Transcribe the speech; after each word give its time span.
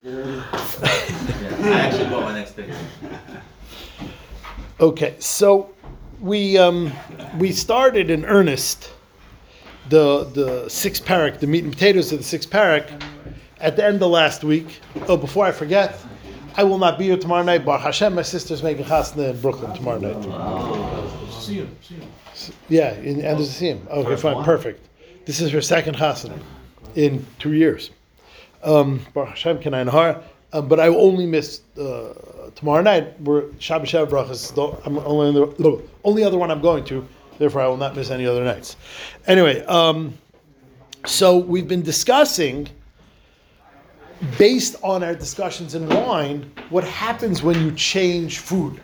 Yeah, 0.00 0.44
I 0.52 1.70
actually 1.72 2.08
bought 2.08 2.22
my 2.22 2.32
next 2.32 2.54
picture. 2.54 2.76
Okay, 4.78 5.16
so 5.18 5.74
we 6.20 6.56
um, 6.56 6.92
we 7.36 7.50
started 7.50 8.08
in 8.08 8.24
earnest 8.24 8.92
the 9.88 10.22
the 10.22 10.68
six 10.68 11.00
parak, 11.00 11.40
the 11.40 11.48
meat 11.48 11.64
and 11.64 11.72
potatoes 11.72 12.12
of 12.12 12.18
the 12.18 12.24
six 12.24 12.46
parak, 12.46 13.02
at 13.58 13.74
the 13.74 13.84
end 13.84 14.00
of 14.00 14.12
last 14.12 14.44
week. 14.44 14.78
Oh, 15.08 15.16
before 15.16 15.46
I 15.46 15.50
forget, 15.50 15.98
I 16.56 16.62
will 16.62 16.78
not 16.78 16.96
be 16.96 17.06
here 17.06 17.16
tomorrow 17.16 17.42
night. 17.42 17.64
Baruch 17.64 17.82
Hashem, 17.82 18.14
my 18.14 18.22
sister's 18.22 18.62
making 18.62 18.84
chasna 18.84 19.30
in 19.30 19.40
Brooklyn 19.40 19.74
tomorrow 19.74 19.98
night. 19.98 20.22
See 21.32 21.54
him, 21.54 21.76
see 21.82 21.96
him. 21.96 22.08
Yeah, 22.68 22.92
in, 22.94 23.16
and 23.16 23.36
there's 23.36 23.48
a 23.48 23.52
see 23.52 23.70
him. 23.70 23.84
Okay, 23.90 24.14
fine, 24.14 24.44
perfect. 24.44 24.88
This 25.26 25.40
is 25.40 25.50
her 25.50 25.60
second 25.60 25.96
chasna 25.96 26.40
in 26.94 27.26
two 27.40 27.54
years. 27.54 27.90
Um, 28.62 29.00
Hashem, 29.14 29.60
can 29.60 29.74
I? 29.74 30.20
Um, 30.52 30.68
but 30.68 30.80
I 30.80 30.88
will 30.88 31.00
only 31.00 31.26
miss 31.26 31.60
uh, 31.78 32.50
tomorrow 32.54 32.82
night. 32.82 33.20
We're 33.20 33.42
Shabbat 33.58 33.82
Shabbat 33.82 34.08
brachas. 34.08 34.86
I'm 34.86 34.98
only 34.98 35.32
the 35.32 35.82
only 36.04 36.24
other 36.24 36.38
one 36.38 36.50
I'm 36.50 36.62
going 36.62 36.84
to. 36.86 37.06
Therefore, 37.38 37.60
I 37.60 37.68
will 37.68 37.76
not 37.76 37.94
miss 37.94 38.10
any 38.10 38.26
other 38.26 38.42
nights. 38.42 38.76
Anyway, 39.26 39.64
um, 39.66 40.16
so 41.06 41.38
we've 41.38 41.68
been 41.68 41.82
discussing, 41.82 42.68
based 44.38 44.74
on 44.82 45.04
our 45.04 45.14
discussions 45.14 45.76
in 45.76 45.88
wine, 45.88 46.50
what 46.70 46.82
happens 46.82 47.42
when 47.42 47.60
you 47.60 47.70
change 47.72 48.38
food. 48.38 48.80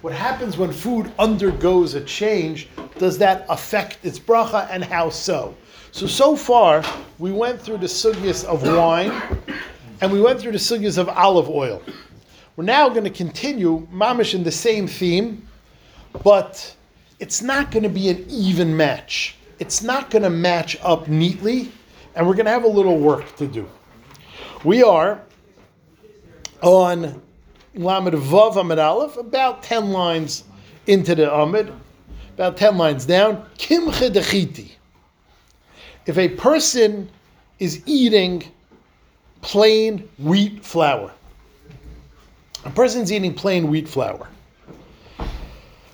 What 0.00 0.12
happens 0.12 0.56
when 0.58 0.72
food 0.72 1.12
undergoes 1.20 1.94
a 1.94 2.00
change? 2.00 2.68
Does 2.98 3.18
that 3.18 3.46
affect 3.48 4.04
its 4.04 4.18
bracha, 4.18 4.66
and 4.68 4.82
how 4.82 5.10
so? 5.10 5.54
So 5.92 6.06
so 6.06 6.36
far, 6.36 6.82
we 7.18 7.32
went 7.32 7.60
through 7.60 7.76
the 7.76 7.86
sugyas 7.86 8.46
of 8.46 8.62
wine, 8.62 9.12
and 10.00 10.10
we 10.10 10.22
went 10.22 10.40
through 10.40 10.52
the 10.52 10.58
sugyas 10.58 10.96
of 10.96 11.06
olive 11.10 11.50
oil. 11.50 11.82
We're 12.56 12.64
now 12.64 12.88
going 12.88 13.04
to 13.04 13.10
continue, 13.10 13.86
mamish, 13.92 14.34
in 14.34 14.42
the 14.42 14.50
same 14.50 14.86
theme, 14.88 15.46
but 16.24 16.74
it's 17.18 17.42
not 17.42 17.70
going 17.70 17.82
to 17.82 17.90
be 17.90 18.08
an 18.08 18.24
even 18.30 18.74
match. 18.74 19.36
It's 19.58 19.82
not 19.82 20.08
going 20.08 20.22
to 20.22 20.30
match 20.30 20.78
up 20.82 21.08
neatly, 21.08 21.70
and 22.14 22.26
we're 22.26 22.36
going 22.36 22.46
to 22.46 22.52
have 22.52 22.64
a 22.64 22.68
little 22.68 22.98
work 22.98 23.36
to 23.36 23.46
do. 23.46 23.68
We 24.64 24.82
are 24.82 25.20
on 26.62 27.20
Lamed 27.74 28.14
Vav 28.14 28.56
Amid 28.56 28.78
Aleph, 28.78 29.18
about 29.18 29.62
10 29.62 29.90
lines 29.92 30.44
into 30.86 31.14
the 31.14 31.30
Amid, 31.30 31.70
about 32.32 32.56
10 32.56 32.78
lines 32.78 33.04
down. 33.04 33.46
Kimche 33.58 34.10
dechiti. 34.10 34.70
If 36.06 36.18
a 36.18 36.28
person 36.28 37.08
is 37.58 37.82
eating 37.86 38.42
plain 39.40 40.08
wheat 40.18 40.64
flour, 40.64 41.12
a 42.64 42.70
person's 42.70 43.12
eating 43.12 43.34
plain 43.34 43.68
wheat 43.68 43.88
flour. 43.88 44.28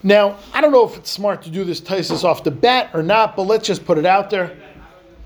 Now, 0.03 0.39
I 0.55 0.61
don't 0.61 0.73
know 0.73 0.87
if 0.87 0.97
it's 0.97 1.11
smart 1.11 1.42
to 1.42 1.50
do 1.50 1.65
this 1.65 1.81
Taisus 1.81 2.25
off 2.25 2.45
the 2.45 2.50
bat 2.50 2.91
or 2.95 3.03
not, 3.03 3.37
but 3.37 3.42
let's 3.42 3.67
just 3.67 3.84
put 3.84 3.98
it 3.98 4.06
out 4.06 4.31
there. 4.31 4.56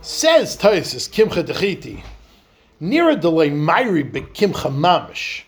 Says 0.00 0.56
Taisus, 0.56 1.08
Kimcha 1.08 1.44
dechiti, 1.44 2.02
Nira 2.80 3.20
delay 3.20 3.50
Myri 3.50 4.10
bekimcha 4.10 4.74
mamish. 4.74 5.42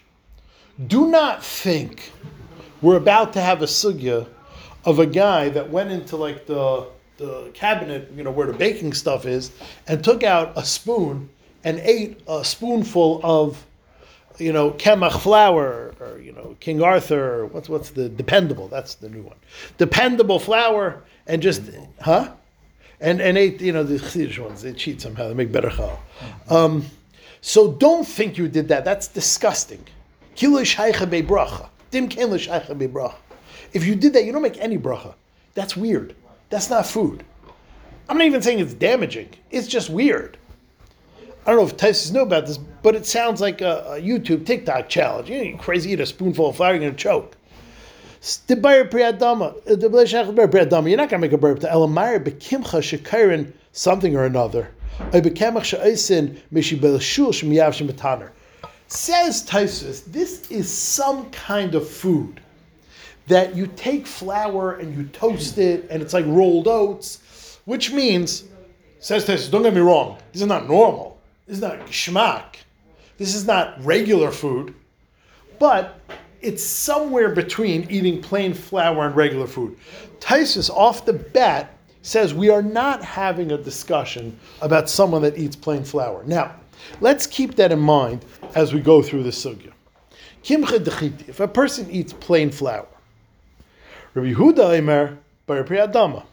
Do 0.87 1.09
not 1.09 1.43
think 1.43 2.13
we're 2.83 2.97
about 2.97 3.33
to 3.33 3.41
have 3.41 3.63
a 3.63 3.67
sugya 3.67 4.29
of 4.85 4.98
a 4.98 5.07
guy 5.07 5.48
that 5.48 5.71
went 5.71 5.91
into 5.91 6.17
like 6.17 6.47
the 6.47 6.87
the 7.17 7.51
cabinet, 7.55 8.11
you 8.17 8.25
know, 8.25 8.31
where 8.31 8.47
the 8.47 8.53
baking 8.53 8.93
stuff 8.93 9.27
is, 9.27 9.53
and 9.87 10.03
took 10.03 10.23
out 10.23 10.53
a 10.57 10.65
spoon 10.65 11.29
and 11.62 11.79
ate 11.81 12.20
a 12.29 12.45
spoonful 12.45 13.20
of, 13.23 13.65
you 14.39 14.53
know, 14.53 14.73
kemach 14.73 15.20
flour 15.20 15.95
or 16.01 16.19
you 16.20 16.33
know 16.33 16.57
King 16.61 16.83
Arthur. 16.83 17.41
Or 17.41 17.47
what's 17.47 17.69
what's 17.69 17.91
the 17.91 18.09
dependable? 18.09 18.69
That's 18.69 18.97
the 18.97 19.09
new 19.09 19.23
one. 19.23 19.37
Dependable 19.79 20.39
flour 20.39 21.03
and 21.27 21.41
just 21.42 21.62
huh, 22.01 22.33
and 23.01 23.20
and 23.20 23.39
ate 23.39 23.61
you 23.61 23.73
know 23.73 23.85
the 23.85 23.96
Chassidish 23.96 24.39
ones. 24.39 24.63
They 24.63 24.73
cheat 24.73 25.01
somehow. 25.01 25.29
They 25.29 25.35
make 25.35 25.52
better 25.52 25.70
chal. 25.70 26.01
Um, 26.48 26.85
so 27.41 27.73
don't 27.73 28.07
think 28.07 28.39
you 28.39 28.48
did 28.48 28.69
that. 28.69 28.85
That's 28.85 29.08
disgusting. 29.08 29.85
Kilish 30.36 30.75
haicha 30.75 31.27
bracha. 31.27 31.69
Dim 31.91 32.08
kilish 32.08 32.48
haicha 32.48 32.91
bracha. 32.91 33.17
If 33.73 33.85
you 33.85 33.95
did 33.95 34.13
that, 34.14 34.25
you 34.25 34.33
don't 34.33 34.42
make 34.42 34.58
any 34.58 34.79
bracha. 34.79 35.14
That's 35.55 35.77
weird. 35.77 36.14
That's 36.51 36.71
not 36.71 36.87
food. 36.87 37.25
I'm 38.09 38.19
not 38.19 38.27
even 38.27 38.43
saying 38.43 38.59
it's 38.59 38.75
damaging. 38.75 39.31
It's 39.51 39.67
just 39.67 39.91
weird. 39.91 40.37
I 41.47 41.51
don't 41.51 41.57
know 41.57 41.67
if 41.67 41.77
Tysus 41.77 42.13
know 42.13 42.23
about 42.23 42.47
this, 42.47 42.59
but 42.59 42.95
it 42.95 43.05
sounds 43.05 43.41
like 43.41 43.61
a, 43.61 43.97
a 43.97 44.01
YouTube 44.01 44.47
TikTok 44.47 44.89
challenge. 44.89 45.29
You 45.29 45.53
know, 45.53 45.59
crazy 45.59 45.93
eat 45.93 46.01
a 46.01 46.07
spoonful 46.07 46.49
of 46.49 46.57
flour, 46.57 46.73
you're 46.73 46.81
gonna 46.81 46.95
choke. 46.95 47.37
Uh, 48.23 48.27
you're 50.87 50.97
not 50.97 51.11
gonna 51.11 51.21
make 51.21 51.33
a 51.33 51.39
burp 51.39 51.61
to 51.61 51.67
Elamar 51.67 52.25
Bekimcha 52.25 52.81
Shekairin 52.81 53.53
something 53.73 54.17
or 54.17 54.25
another. 54.25 54.71
Says 58.87 59.45
Tysus, 59.45 60.05
this 60.07 60.51
is 60.51 60.73
some 60.73 61.31
kind 61.31 61.75
of 61.75 61.89
food 61.89 62.41
that 63.27 63.57
you 63.57 63.67
take 63.77 64.07
flour 64.07 64.74
and 64.74 64.95
you 64.96 65.05
toast 65.08 65.58
it 65.58 65.86
and 65.90 66.02
it's 66.02 66.12
like 66.12 66.27
rolled 66.27 66.68
oats, 66.68 67.58
which 67.64 67.92
means, 67.92 68.45
says 69.01 69.24
Tysus, 69.24 69.51
don't 69.51 69.62
get 69.62 69.74
me 69.74 69.80
wrong, 69.80 70.18
this 70.33 70.42
is 70.42 70.48
not 70.48 70.68
normal. 70.68 71.18
This 71.46 71.57
is 71.57 71.63
not 71.63 71.86
schmack. 71.86 72.57
This 73.17 73.34
is 73.34 73.46
not 73.46 73.83
regular 73.84 74.30
food, 74.30 74.74
but 75.58 76.01
it's 76.40 76.63
somewhere 76.63 77.30
between 77.30 77.86
eating 77.90 78.20
plain 78.20 78.52
flour 78.55 79.07
and 79.07 79.17
regular 79.17 79.46
food. 79.46 79.79
Tysus, 80.20 80.68
off 80.70 81.05
the 81.05 81.13
bat, 81.13 81.70
says 82.02 82.34
we 82.34 82.51
are 82.51 82.63
not 82.63 83.02
having 83.02 83.52
a 83.52 83.58
discussion 83.58 84.39
about 84.61 84.90
someone 84.90 85.23
that 85.23 85.39
eats 85.39 85.57
plain 85.57 85.84
flour. 85.84 86.23
Now, 86.24 86.55
let's 87.01 87.27
keep 87.27 87.55
that 87.55 87.73
in 87.73 87.79
mind 87.79 88.24
as 88.55 88.74
we 88.74 88.80
go 88.80 89.01
through 89.01 89.23
the 89.23 89.30
sugya. 89.30 89.73
Kimcha 90.42 90.79
dechiti, 90.79 91.29
if 91.29 91.40
a 91.40 91.48
person 91.48 91.90
eats 91.90 92.13
plain 92.13 92.51
flour, 92.51 92.86
Rabbi 94.14 94.33
Yehuda 94.33 94.79
Eimer, 94.79 95.19
Bar 95.47 95.64
Priyadama. 95.64 96.25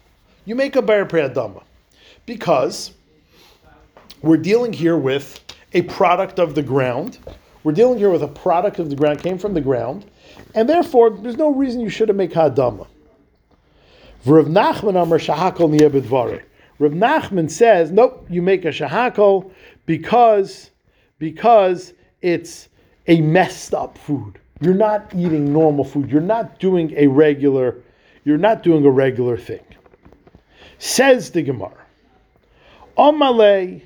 You 0.46 0.53
make 0.53 0.75
a 0.75 0.84
Priyadama 0.84 1.64
because 2.28 2.92
we're 4.22 4.38
dealing 4.38 4.72
here 4.72 4.97
with 4.97 5.44
a 5.74 5.81
product 5.84 6.38
of 6.38 6.53
the 6.53 6.62
ground. 6.62 7.18
We're 7.64 7.72
dealing 7.72 7.97
here 7.97 8.12
with 8.12 8.22
a 8.22 8.28
product 8.28 8.78
of 8.78 8.92
the 8.92 8.96
ground, 8.96 9.24
came 9.24 9.40
from 9.40 9.56
the 9.56 9.62
ground, 9.62 10.06
and 10.53 10.69
therefore 10.69 11.09
there's 11.09 11.38
no 11.38 11.52
reason 11.52 11.81
you 11.81 11.90
shouldn't 11.90 12.19
make 12.19 12.34
Hadama. 12.34 12.86
Rav 14.25 14.46
Nachman 14.46 15.02
Amar 15.02 15.18
Shahakol. 15.18 16.44
Rav 16.78 16.92
Nachman 16.92 17.50
says, 17.50 17.92
nope, 17.92 18.28
you 18.30 18.44
make 18.44 18.63
a 18.63 18.68
Shahakol 18.68 19.52
because, 19.88 20.69
because 21.18 21.94
it's 22.22 22.69
a 23.08 23.22
messed 23.22 23.74
up 23.74 23.98
food. 23.98 24.40
You're 24.62 24.76
not 24.76 25.12
eating 25.16 25.52
normal 25.52 25.84
food. 25.84 26.10
You're 26.10 26.22
not 26.22 26.60
doing 26.60 26.94
a 26.96 27.08
regular, 27.08 27.76
you're 28.24 28.38
not 28.38 28.64
doing 28.64 28.86
a 28.86 28.90
regular 28.90 29.36
thing. 29.36 29.64
Says 30.78 31.32
the 31.32 31.42
Gemara. 31.42 31.74
Amalei 32.98 33.82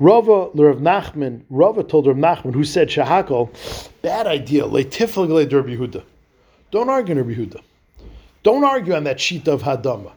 Rava 0.00 0.48
Rav 0.54 0.78
Nachman, 0.78 1.42
Rava 1.50 1.84
told 1.84 2.06
Rav 2.06 2.16
Nachman, 2.16 2.54
who 2.54 2.64
said 2.64 2.88
Shahakol, 2.88 3.50
bad 4.00 4.26
idea. 4.26 4.64
Leitiflagle 4.64 5.52
Rabbi 5.52 5.76
Yehuda. 5.76 6.02
Don't 6.70 6.88
argue 6.88 7.14
Rabbi 7.14 7.34
Yehuda. 7.34 7.60
Don't 8.42 8.64
argue 8.64 8.94
on 8.94 9.04
that 9.04 9.20
sheet 9.20 9.46
of 9.46 9.62
Hadama. 9.62 10.12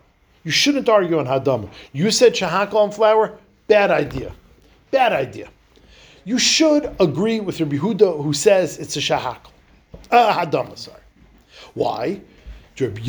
You 0.46 0.52
shouldn't 0.52 0.88
argue 0.88 1.20
on 1.20 1.26
Hadama. 1.26 1.70
You 1.92 2.12
said 2.12 2.34
Shahakol 2.34 2.76
on 2.76 2.92
flour, 2.92 3.38
bad 3.68 3.92
idea. 3.92 4.32
Bad 4.92 5.12
idea. 5.12 5.50
You 6.25 6.39
should 6.39 6.95
agree 7.00 7.41
with 7.41 7.59
Rabbi 7.59 7.78
Yehuda 7.78 8.23
who 8.23 8.34
says 8.34 8.78
it's 8.78 8.96
a 8.96 8.99
Shahakol. 8.99 9.49
Uh, 10.09 10.34
Hadama, 10.34 10.78
sorry. 10.78 11.02
Why? 11.73 12.22
Because 12.75 12.99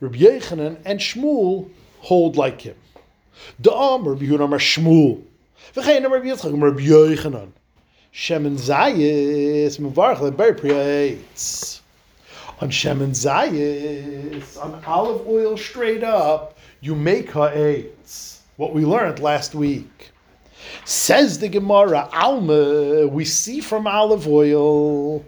Rabbi 0.00 0.18
Yochanan 0.18 0.78
and 0.84 1.00
Shmuel 1.00 1.70
hold 2.00 2.36
like 2.36 2.60
him. 2.60 2.74
Da'am 3.62 4.06
Rabbi 4.06 4.26
Amar 4.42 4.58
Shmuel. 4.58 5.22
V'chein 5.74 6.10
Rabbi 6.10 6.26
Yitzchak 6.26 6.60
Rabbi 6.60 6.80
Yochanan. 6.80 7.52
Shemen 8.12 8.58
Zayis 8.58 9.78
Mevarach 9.78 10.18
Leber 10.18 10.58
Priyates. 10.58 11.80
On 12.60 12.68
Shemen 12.68 13.10
Zayis, 13.10 14.62
on 14.62 14.84
olive 14.84 15.26
oil 15.28 15.56
straight 15.56 16.02
up, 16.02 16.58
you 16.80 16.94
make 16.94 17.30
ha'etz. 17.30 18.39
What 18.60 18.74
we 18.74 18.84
learned 18.84 19.20
last 19.20 19.54
week. 19.54 20.10
Says 20.84 21.38
the 21.38 21.48
Gemara, 21.48 22.10
Alma, 22.12 23.08
we 23.08 23.24
see 23.24 23.58
from 23.62 23.86
olive 23.86 24.28
oil, 24.28 25.24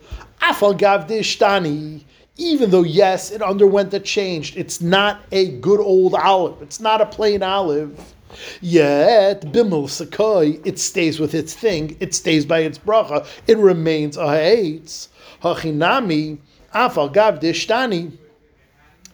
even 2.36 2.70
though, 2.70 2.82
yes, 2.82 3.30
it 3.30 3.40
underwent 3.40 3.94
a 3.94 4.00
change, 4.00 4.54
it's 4.54 4.82
not 4.82 5.22
a 5.32 5.48
good 5.60 5.80
old 5.80 6.14
olive, 6.14 6.60
it's 6.60 6.78
not 6.78 7.00
a 7.00 7.06
plain 7.06 7.42
olive. 7.42 8.14
Yet 8.60 9.40
bimel 9.40 9.84
sakoi, 9.88 10.60
it 10.66 10.78
stays 10.78 11.18
with 11.18 11.34
its 11.34 11.54
thing. 11.54 11.96
It 12.00 12.14
stays 12.14 12.44
by 12.44 12.58
its 12.58 12.76
bracha. 12.76 13.26
It 13.46 13.56
remains 13.56 14.18
a 14.18 14.26
ha'etz. 14.26 15.08
Hachinami 15.42 16.36
afal. 16.74 18.12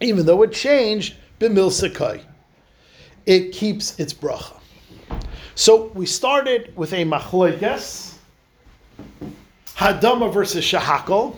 Even 0.01 0.25
though 0.25 0.41
it 0.43 0.51
changed, 0.51 1.15
bimil 1.39 1.69
sakoi, 1.69 2.21
it 3.29 3.51
keeps 3.51 3.99
its 3.99 4.11
bracha. 4.11 4.57
So 5.53 5.91
we 5.93 6.07
started 6.07 6.75
with 6.75 6.93
a 6.93 7.05
machloikas, 7.05 8.15
hadama 9.75 10.33
versus 10.33 10.65
shahakol. 10.65 11.35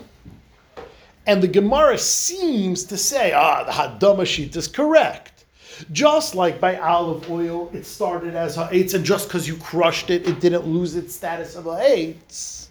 And 1.26 1.42
the 1.42 1.48
Gemara 1.48 1.98
seems 1.98 2.84
to 2.84 2.96
say, 2.96 3.32
ah, 3.32 3.62
the 3.62 3.70
Hadama 3.70 4.26
sheet 4.26 4.56
is 4.56 4.66
correct. 4.66 5.44
Just 5.92 6.34
like 6.34 6.60
by 6.60 6.78
olive 6.78 7.30
oil, 7.30 7.70
it 7.72 7.84
started 7.84 8.34
as 8.34 8.56
ha'etz, 8.56 8.94
and 8.94 9.04
just 9.04 9.28
because 9.28 9.46
you 9.46 9.56
crushed 9.58 10.10
it, 10.10 10.26
it 10.26 10.40
didn't 10.40 10.66
lose 10.66 10.96
its 10.96 11.14
status 11.14 11.54
of 11.54 11.64
ha'etz. 11.64 12.70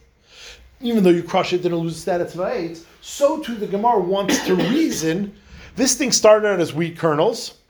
Even 0.82 1.04
though 1.04 1.12
you 1.12 1.24
crush 1.24 1.54
it, 1.54 1.58
it 1.58 1.64
didn't 1.64 1.78
lose 1.78 1.94
its 1.94 2.02
status 2.02 2.34
of 2.34 2.42
ha'etz. 2.42 2.86
So 3.02 3.40
too, 3.40 3.56
the 3.56 3.68
Gemara 3.68 4.00
wants 4.00 4.44
to 4.48 4.56
reason 4.56 5.34
this 5.76 5.96
thing 5.96 6.12
started 6.12 6.48
out 6.48 6.60
as 6.60 6.74
wheat 6.74 6.98
kernels, 6.98 7.61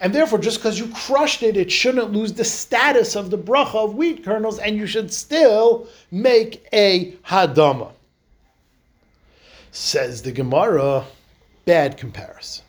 and 0.00 0.14
therefore, 0.14 0.38
just 0.38 0.58
because 0.58 0.78
you 0.78 0.88
crushed 0.88 1.42
it, 1.42 1.56
it 1.56 1.70
shouldn't 1.70 2.12
lose 2.12 2.32
the 2.32 2.44
status 2.44 3.16
of 3.16 3.30
the 3.30 3.38
bracha 3.38 3.74
of 3.74 3.94
wheat 3.94 4.24
kernels, 4.24 4.58
and 4.58 4.76
you 4.76 4.86
should 4.86 5.12
still 5.12 5.88
make 6.10 6.66
a 6.72 7.12
hadama. 7.26 7.92
Says 9.72 10.22
the 10.22 10.32
Gemara, 10.32 11.04
bad 11.64 11.96
comparison. 11.96 12.64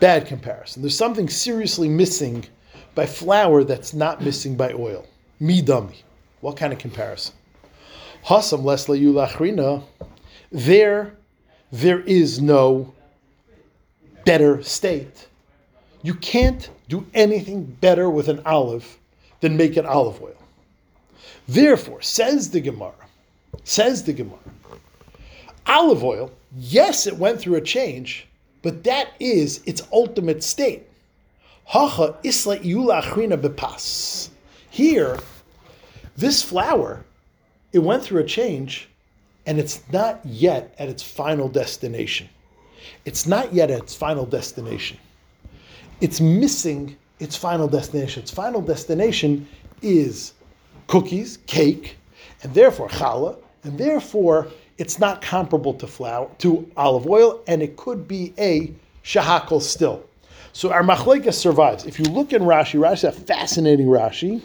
Bad 0.00 0.26
comparison. 0.26 0.82
There's 0.82 0.96
something 0.96 1.28
seriously 1.28 1.88
missing 1.88 2.44
by 2.94 3.06
flour 3.06 3.64
that's 3.64 3.94
not 3.94 4.22
missing 4.22 4.56
by 4.56 4.72
oil. 4.72 5.06
Me 5.40 5.62
dummy. 5.62 6.02
What 6.40 6.56
kind 6.56 6.72
of 6.72 6.78
comparison? 6.78 7.34
Hasam 8.24 8.62
lesla 8.62 9.00
yulachrina. 9.00 9.82
There, 10.50 11.14
there 11.70 12.00
is 12.00 12.40
no 12.40 12.92
better 14.24 14.62
state. 14.62 15.27
You 16.02 16.14
can't 16.14 16.70
do 16.88 17.06
anything 17.14 17.64
better 17.64 18.08
with 18.08 18.28
an 18.28 18.40
olive 18.46 18.98
than 19.40 19.56
make 19.56 19.76
an 19.76 19.86
olive 19.86 20.22
oil. 20.22 20.36
Therefore, 21.46 22.02
says 22.02 22.50
the 22.50 22.60
Gemara, 22.60 22.92
says 23.64 24.04
the 24.04 24.12
Gemara, 24.12 24.38
olive 25.66 26.04
oil, 26.04 26.30
yes, 26.56 27.06
it 27.06 27.16
went 27.16 27.40
through 27.40 27.56
a 27.56 27.60
change, 27.60 28.26
but 28.62 28.84
that 28.84 29.12
is 29.18 29.62
its 29.66 29.82
ultimate 29.92 30.42
state. 30.42 30.84
Here, 34.70 35.18
this 36.16 36.42
flour, 36.42 37.04
it 37.72 37.78
went 37.78 38.02
through 38.02 38.20
a 38.20 38.24
change, 38.24 38.88
and 39.46 39.58
it's 39.58 39.82
not 39.92 40.20
yet 40.24 40.74
at 40.78 40.88
its 40.88 41.02
final 41.02 41.48
destination. 41.48 42.28
It's 43.04 43.26
not 43.26 43.52
yet 43.52 43.70
at 43.70 43.80
its 43.80 43.94
final 43.94 44.26
destination. 44.26 44.98
It's 46.00 46.20
missing 46.20 46.96
its 47.18 47.36
final 47.36 47.68
destination. 47.68 48.22
Its 48.22 48.30
final 48.30 48.60
destination 48.60 49.48
is 49.82 50.34
cookies, 50.86 51.38
cake, 51.46 51.96
and 52.42 52.54
therefore 52.54 52.88
challah, 52.88 53.36
and 53.64 53.78
therefore 53.78 54.48
it's 54.78 54.98
not 54.98 55.20
comparable 55.20 55.74
to 55.74 55.86
flour, 55.86 56.30
to 56.38 56.70
olive 56.76 57.06
oil, 57.06 57.42
and 57.48 57.62
it 57.62 57.76
could 57.76 58.06
be 58.06 58.32
a 58.38 58.72
shahakal 59.02 59.60
still. 59.60 60.04
So 60.52 60.72
our 60.72 60.82
machlekes 60.82 61.34
survives. 61.34 61.84
If 61.84 61.98
you 61.98 62.06
look 62.06 62.32
in 62.32 62.42
Rashi, 62.42 62.80
Rashi 62.80 63.08
a 63.08 63.12
fascinating 63.12 63.86
Rashi. 63.86 64.40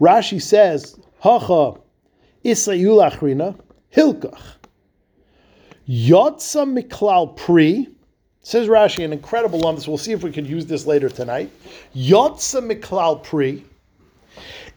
Rashi 0.00 0.40
says, 0.40 0.98
Hacha 1.20 1.74
isayulachrina 2.44 3.58
hilkach. 3.94 4.40
Yotza 5.88 6.64
miklal 6.64 7.36
pri, 7.36 7.88
says 8.42 8.68
Rashi, 8.68 9.04
an 9.04 9.12
incredible 9.12 9.60
one. 9.60 9.76
We'll 9.86 9.98
see 9.98 10.12
if 10.12 10.22
we 10.22 10.32
can 10.32 10.46
use 10.46 10.66
this 10.66 10.86
later 10.86 11.08
tonight. 11.08 11.50
Yotza 11.94 12.60
miklal 12.60 13.22
pri. 13.22 13.64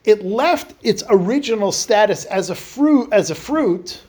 It 0.04 0.26
left 0.26 0.74
its 0.84 1.04
original 1.10 1.72
status 1.72 2.26
as 2.26 2.50
a 2.50 2.56
fruit, 2.56 3.10
as 3.14 3.32
a 3.32 3.36
fruit, 3.36 4.02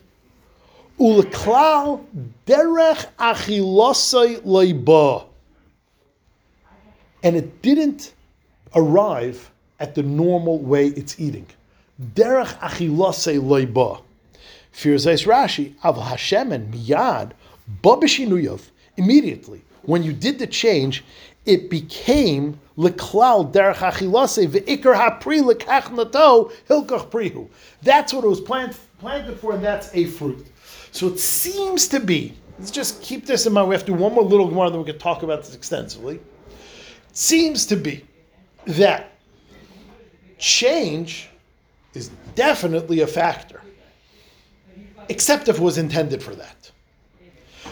Uleklal 0.98 2.04
derech 2.46 3.06
achilosai 3.18 4.40
leiba. 4.42 5.26
And 7.22 7.36
it 7.36 7.62
didn't 7.62 8.12
arrive 8.74 9.50
at 9.80 9.94
the 9.94 10.02
normal 10.02 10.58
way 10.58 10.88
it's 10.88 11.18
eating. 11.18 11.46
Derech 12.14 12.58
achilosai 12.58 13.40
leiba. 13.40 14.02
Firzais 14.72 15.26
Rashi, 15.26 15.74
av 15.82 16.00
Hashem 16.00 16.52
and 16.52 16.72
miyad, 16.72 17.32
babishinuyov, 17.82 18.60
immediately. 18.96 19.62
When 19.82 20.02
you 20.02 20.12
did 20.12 20.38
the 20.38 20.46
change, 20.46 21.04
it 21.46 21.68
became 21.68 22.58
leklal 22.78 23.52
derech 23.52 23.76
achilase 23.76 24.46
ve'ikar 24.48 24.94
hapri 24.96 25.42
lekach 25.42 25.92
nato 25.92 26.50
prihu. 27.10 27.48
That's 27.82 28.12
what 28.12 28.24
it 28.24 28.28
was 28.28 28.40
plant, 28.40 28.78
planted 28.98 29.38
for, 29.38 29.54
and 29.54 29.62
that's 29.62 29.94
a 29.94 30.06
fruit. 30.06 30.46
So 30.90 31.08
it 31.08 31.18
seems 31.18 31.86
to 31.88 32.00
be, 32.00 32.34
let's 32.58 32.70
just 32.70 33.02
keep 33.02 33.26
this 33.26 33.46
in 33.46 33.52
mind. 33.52 33.68
We 33.68 33.74
have 33.74 33.84
to 33.84 33.92
do 33.92 33.98
one 33.98 34.14
more 34.14 34.24
little 34.24 34.50
more, 34.50 34.70
then 34.70 34.78
we 34.78 34.86
can 34.86 34.98
talk 34.98 35.22
about 35.22 35.44
this 35.44 35.54
extensively. 35.54 36.16
It 36.16 37.16
seems 37.16 37.66
to 37.66 37.76
be 37.76 38.04
that 38.66 39.12
change 40.38 41.28
is 41.92 42.10
definitely 42.34 43.00
a 43.00 43.06
factor, 43.06 43.60
except 45.08 45.48
if 45.48 45.58
it 45.58 45.62
was 45.62 45.78
intended 45.78 46.22
for 46.22 46.34
that. 46.34 46.70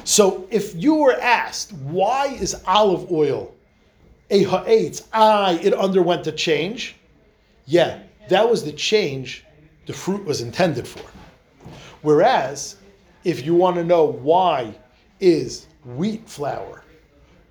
So 0.05 0.49
if 0.51 0.75
you 0.75 0.95
were 0.95 1.19
asked, 1.21 1.73
why 1.73 2.27
is 2.29 2.61
olive 2.67 3.11
oil 3.11 3.55
a 4.31 4.43
ha'etz? 4.45 5.09
Ah, 5.13 5.53
it 5.53 5.73
underwent 5.75 6.27
a 6.27 6.33
change. 6.33 6.97
Yeah, 7.67 8.01
that 8.29 8.49
was 8.49 8.65
the 8.65 8.73
change 8.73 9.45
the 9.87 9.93
fruit 9.93 10.25
was 10.25 10.41
intended 10.41 10.87
for. 10.87 11.05
Whereas, 12.03 12.77
if 13.25 13.45
you 13.45 13.55
want 13.55 13.77
to 13.77 13.85
know 13.85 14.05
why 14.05 14.75
is 15.21 15.67
wheat 15.85 16.29
flour 16.29 16.83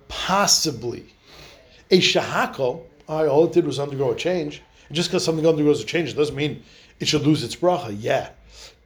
possibly 0.07 1.05
a 1.89 1.99
shahako, 1.99 2.83
all 3.07 3.45
it 3.45 3.53
did 3.53 3.65
was 3.65 3.79
undergo 3.79 4.11
a 4.11 4.15
change. 4.15 4.61
And 4.87 4.95
just 4.95 5.09
because 5.09 5.23
something 5.23 5.47
undergoes 5.47 5.81
a 5.81 5.85
change, 5.85 6.15
doesn't 6.15 6.35
mean 6.35 6.63
it 6.99 7.07
should 7.07 7.21
lose 7.21 7.43
its 7.43 7.55
bracha. 7.55 7.95
Yeah, 7.97 8.29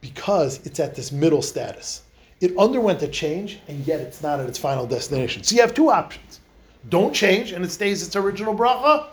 because 0.00 0.64
it's 0.64 0.78
at 0.78 0.94
this 0.94 1.10
middle 1.10 1.42
status. 1.42 2.02
It 2.40 2.56
underwent 2.58 3.02
a 3.02 3.08
change, 3.08 3.60
and 3.68 3.86
yet 3.86 4.00
it's 4.00 4.22
not 4.22 4.40
at 4.40 4.48
its 4.48 4.58
final 4.58 4.86
destination. 4.86 5.42
So 5.42 5.54
you 5.54 5.62
have 5.62 5.74
two 5.74 5.90
options: 5.90 6.40
don't 6.88 7.14
change, 7.14 7.52
and 7.52 7.64
it 7.64 7.70
stays 7.70 8.06
its 8.06 8.16
original 8.16 8.54
bracha, 8.54 9.06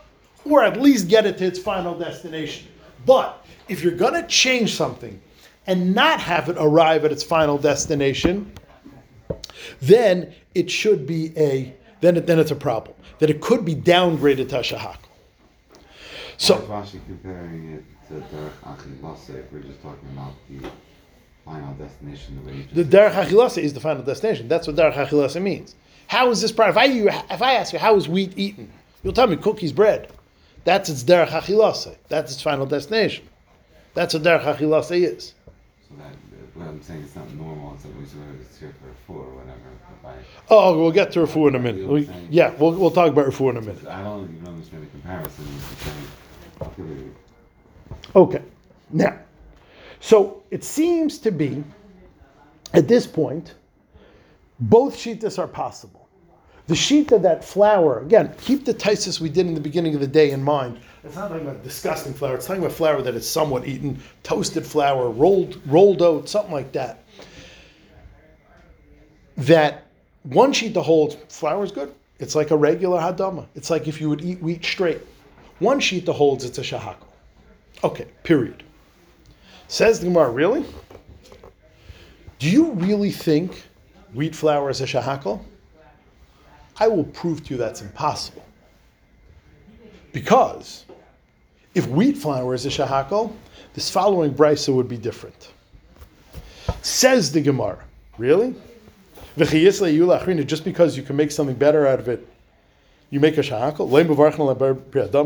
or 0.46 0.63
at 0.63 0.80
least 0.82 1.08
get 1.08 1.25
it 1.25 1.38
to 1.38 1.46
its 1.46 1.60
final 1.60 1.98
destination. 1.98 2.68
But 3.06 3.46
if 3.70 3.84
you're 3.84 3.96
going 3.96 4.13
to 4.13 4.27
change 4.27 4.75
something 4.75 5.20
and 5.68 5.96
not 5.96 6.20
have 6.20 6.50
it 6.50 6.58
arrive 6.60 7.06
at 7.06 7.12
its 7.12 7.24
final 7.24 7.58
destination, 7.58 8.51
then 9.82 10.34
it 10.53 10.70
should 10.70 11.08
be 11.08 11.38
a 11.38 11.74
then 12.01 12.18
it, 12.18 12.27
then 12.27 12.39
it's 12.39 12.51
a 12.51 12.56
problem. 12.56 12.96
That 13.20 13.30
it 13.30 13.39
could 13.39 13.63
be 13.63 13.75
downgraded 13.75 14.50
to 14.50 14.77
a. 14.77 14.98
So 16.36 16.56
Why 16.56 16.82
is 16.82 16.89
Rashi 16.89 17.00
comparing 17.06 17.74
it 17.75 17.84
to 18.10 18.15
Derech 18.36 18.51
Achilase 18.65 19.30
if 19.30 19.51
we're 19.53 19.60
just 19.60 19.82
talking 19.82 20.10
about 20.12 20.34
the 20.50 20.68
final 21.45 21.73
destination 21.73 22.39
the 22.43 22.50
way 22.50 22.57
you 22.57 22.83
the 22.83 22.83
derech 22.83 23.13
achilasa 23.13 23.62
is 23.62 23.73
the 23.73 23.79
final 23.79 24.03
destination. 24.03 24.47
That's 24.47 24.67
what 24.67 24.75
derech 24.75 24.95
achilasa 24.95 25.41
means. 25.41 25.75
How 26.07 26.29
is 26.29 26.41
this 26.41 26.51
product? 26.51 26.77
If 26.77 26.81
I, 26.83 26.85
you, 26.85 27.09
if 27.09 27.41
I 27.41 27.53
ask 27.53 27.73
you 27.73 27.79
how 27.79 27.95
is 27.95 28.07
wheat 28.07 28.33
eaten, 28.38 28.71
you'll 29.03 29.13
tell 29.13 29.27
me 29.27 29.35
cookies, 29.35 29.71
bread. 29.71 30.09
That's 30.63 30.89
its 30.89 31.03
derech 31.03 31.29
achilasa. 31.29 31.95
That's 32.09 32.33
its 32.33 32.41
final 32.41 32.65
destination. 32.65 33.27
That's 33.93 34.13
what 34.13 34.23
derech 34.23 34.43
achilasa 34.43 35.01
is. 35.01 35.33
So 35.89 35.95
that, 35.97 36.13
what 36.55 36.67
I'm 36.67 36.81
saying 36.81 37.03
it's 37.03 37.15
not 37.15 37.31
normal, 37.33 37.75
it's 37.75 37.85
always 37.85 38.13
whether 38.15 38.41
it's 38.41 38.57
here 38.57 38.73
for 38.81 39.13
four 39.13 39.25
or 39.25 39.35
whatever. 39.35 39.59
Oh, 40.50 40.77
we'll 40.77 40.91
get 40.91 41.12
to 41.13 41.19
Rafu 41.19 41.47
in 41.47 41.55
a 41.55 41.59
minute. 41.59 41.88
We, 41.88 42.09
yeah, 42.29 42.53
we'll, 42.59 42.73
we'll 42.73 42.91
talk 42.91 43.09
about 43.09 43.25
Rafu 43.27 43.50
in 43.51 43.57
a 43.57 43.62
minute. 43.62 43.88
I 43.88 44.03
don't 44.03 44.23
even 44.23 44.47
understand 44.47 44.83
the 44.83 44.88
comparison. 44.88 45.45
Okay. 48.15 48.41
Now, 48.91 49.17
so 50.03 50.43
it 50.51 50.65
seems 50.65 51.17
to 51.19 51.31
be, 51.31 51.63
at 52.74 52.89
this 52.89 53.07
point, 53.07 53.53
both 54.60 54.98
shitas 54.98 55.39
are 55.39 55.48
possible. 55.48 56.10
The 56.67 56.74
shita 56.74 57.22
that 57.22 57.41
flour, 57.41 58.01
again, 58.01 58.36
keep 58.38 58.65
the 58.65 58.74
taisis 58.74 59.22
we 59.22 59.29
did 59.29 59.48
in 59.48 59.53
the 59.53 59.62
beginning 59.62 59.95
of 59.95 60.01
the 60.01 60.07
day 60.07 60.31
in 60.31 60.43
mind. 60.43 60.81
It's 61.05 61.15
not 61.15 61.29
talking 61.29 61.48
about 61.48 61.63
disgusting 61.63 62.13
flour, 62.13 62.36
it's 62.36 62.45
talking 62.45 62.62
about 62.62 62.75
flour 62.75 63.01
that 63.01 63.15
is 63.15 63.25
somewhat 63.25 63.65
eaten, 63.65 63.98
toasted 64.24 64.65
flour, 64.65 65.10
rolled, 65.10 65.62
rolled 65.67 66.01
oat, 66.01 66.27
something 66.27 66.51
like 66.51 66.74
that. 66.74 67.05
That 69.38 69.86
one 70.24 70.51
shita 70.51 70.83
holds 70.83 71.15
flour 71.29 71.63
is 71.63 71.72
good, 71.72 71.95
It's 72.19 72.36
like 72.36 72.51
a 72.51 72.57
regular 72.57 73.00
hadama. 73.00 73.45
It's 73.55 73.69
like 73.69 73.88
if 73.88 74.01
you 74.01 74.10
would 74.10 74.22
eat 74.22 74.41
wheat 74.41 74.65
straight. 74.65 75.00
One 75.60 75.79
sheet 75.79 76.05
that 76.07 76.13
holds 76.13 76.43
it's 76.43 76.57
a 76.57 76.62
shahakal. 76.62 77.07
Okay, 77.86 78.07
period. 78.24 78.63
Says 79.67 80.00
the 80.00 80.05
Gemara, 80.05 80.29
really? 80.29 80.65
Do 82.39 82.50
you 82.50 82.72
really 82.74 83.12
think 83.12 83.63
wheat 84.13 84.36
flour 84.36 84.70
is 84.70 84.82
a 84.82 84.86
shahakal? 84.86 85.43
I 86.77 86.88
will 86.88 87.05
prove 87.05 87.43
to 87.46 87.53
you 87.53 87.58
that's 87.58 87.82
impossible. 87.82 88.46
Because 90.12 90.86
if 91.74 91.88
wheat 91.88 92.17
flour 92.17 92.53
is 92.53 92.65
a 92.65 92.70
shahakal, 92.70 93.34
this 93.74 93.89
following 93.89 94.34
brisa 94.34 94.74
would 94.74 94.88
be 94.88 94.98
different. 94.98 95.51
Says 96.82 97.32
the 97.32 97.41
Gemara, 97.41 97.79
really? 98.17 98.53
Just 99.38 100.63
because 100.63 100.96
you 100.96 101.01
can 101.01 101.15
make 101.15 101.32
something 101.32 101.55
better 101.55 101.88
out 101.88 102.00
of 102.00 102.08
it, 102.10 102.27
you 103.10 103.20
make 103.20 103.38
a 103.38 103.41
shahakal. 103.41 103.89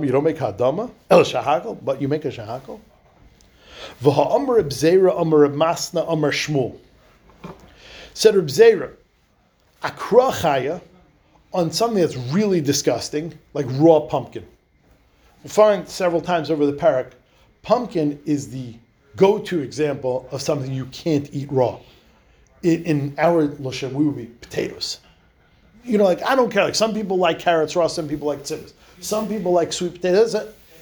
You 0.06 0.12
don't 0.12 0.24
make 0.24 0.38
hadama, 0.38 0.92
el 1.10 1.22
shahakal, 1.22 1.78
but 1.84 2.02
you 2.02 2.08
make 2.08 2.24
a 2.24 2.30
shahakal. 2.30 2.80
V'ha'amar 4.02 4.64
Zera 4.70 5.20
amar 5.20 5.48
Masna 5.48 6.06
amar 6.12 6.32
Shmuel. 6.32 6.78
Said 8.14 8.36
akra 9.84 10.32
chaya 10.32 10.82
on 11.54 11.72
something 11.72 12.02
that's 12.02 12.18
really 12.18 12.62
disgusting, 12.62 13.34
like 13.54 13.66
raw 13.72 14.00
pumpkin. 14.00 14.46
We'll 15.44 15.52
find 15.52 15.88
several 15.88 16.22
times 16.22 16.52
over 16.52 16.66
the 16.66 16.74
parak, 16.74 17.12
pumpkin 17.62 18.20
is 18.26 18.50
the 18.50 18.76
go-to 19.16 19.60
example 19.60 20.28
of 20.32 20.42
something 20.42 20.72
you 20.72 20.86
can't 20.88 21.30
eat 21.34 21.52
raw. 21.52 21.80
In, 22.64 22.84
in 22.86 23.16
our 23.18 23.48
Lushan, 23.48 23.94
we 23.94 24.06
would 24.06 24.18
be 24.18 24.26
potatoes. 24.26 25.00
You 25.84 25.98
know, 25.98 26.04
like 26.04 26.22
I 26.24 26.36
don't 26.36 26.52
care. 26.52 26.64
Like 26.64 26.76
some 26.76 26.94
people 26.94 27.18
like 27.18 27.40
carrots 27.40 27.76
raw, 27.76 27.88
some 27.88 28.08
people 28.08 28.28
like 28.28 28.40
tzibas. 28.40 28.74
Some 29.00 29.28
people 29.28 29.52
like 29.52 29.72
sweet 29.72 29.94
potatoes. 29.94 30.36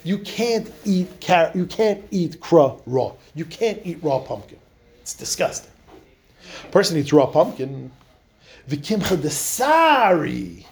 You 0.06 0.20
can't 0.20 0.72
eat 0.86 1.20
carrot. 1.20 1.56
You 1.56 1.66
can't 1.66 2.06
eat 2.12 2.40
kra 2.40 2.80
raw. 2.86 3.14
You 3.34 3.44
can't 3.44 3.82
eat 3.84 3.98
raw 4.04 4.20
pumpkin. 4.20 4.60
It's 5.02 5.16
disgusting. 5.16 5.72
Person 6.70 6.98
eats 6.98 7.12
raw 7.12 7.26
pumpkin. 7.26 7.92
Vikimcha 8.70 9.18
desari 9.18 10.64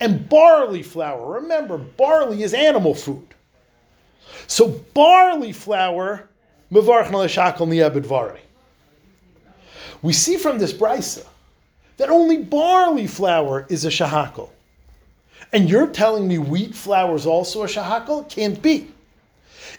and 0.00 0.26
barley 0.30 0.82
flour. 0.82 1.40
Remember, 1.40 1.76
barley 1.76 2.42
is 2.42 2.54
animal 2.54 2.94
food. 2.94 3.34
So 4.46 4.68
barley 4.94 5.52
flour, 5.52 6.28
we 6.70 6.82
see 10.12 10.36
from 10.36 10.58
this 10.58 10.72
brisa 10.72 11.26
that 11.98 12.08
only 12.08 12.38
barley 12.38 13.06
flour 13.06 13.66
is 13.68 13.84
a 13.84 13.88
shahakal. 13.88 14.48
And 15.54 15.70
you're 15.70 15.86
telling 15.86 16.26
me 16.26 16.38
wheat 16.38 16.74
flour 16.74 17.14
is 17.14 17.26
also 17.26 17.62
a 17.62 17.66
shahakal? 17.66 18.28
Can't 18.28 18.60
be. 18.60 18.88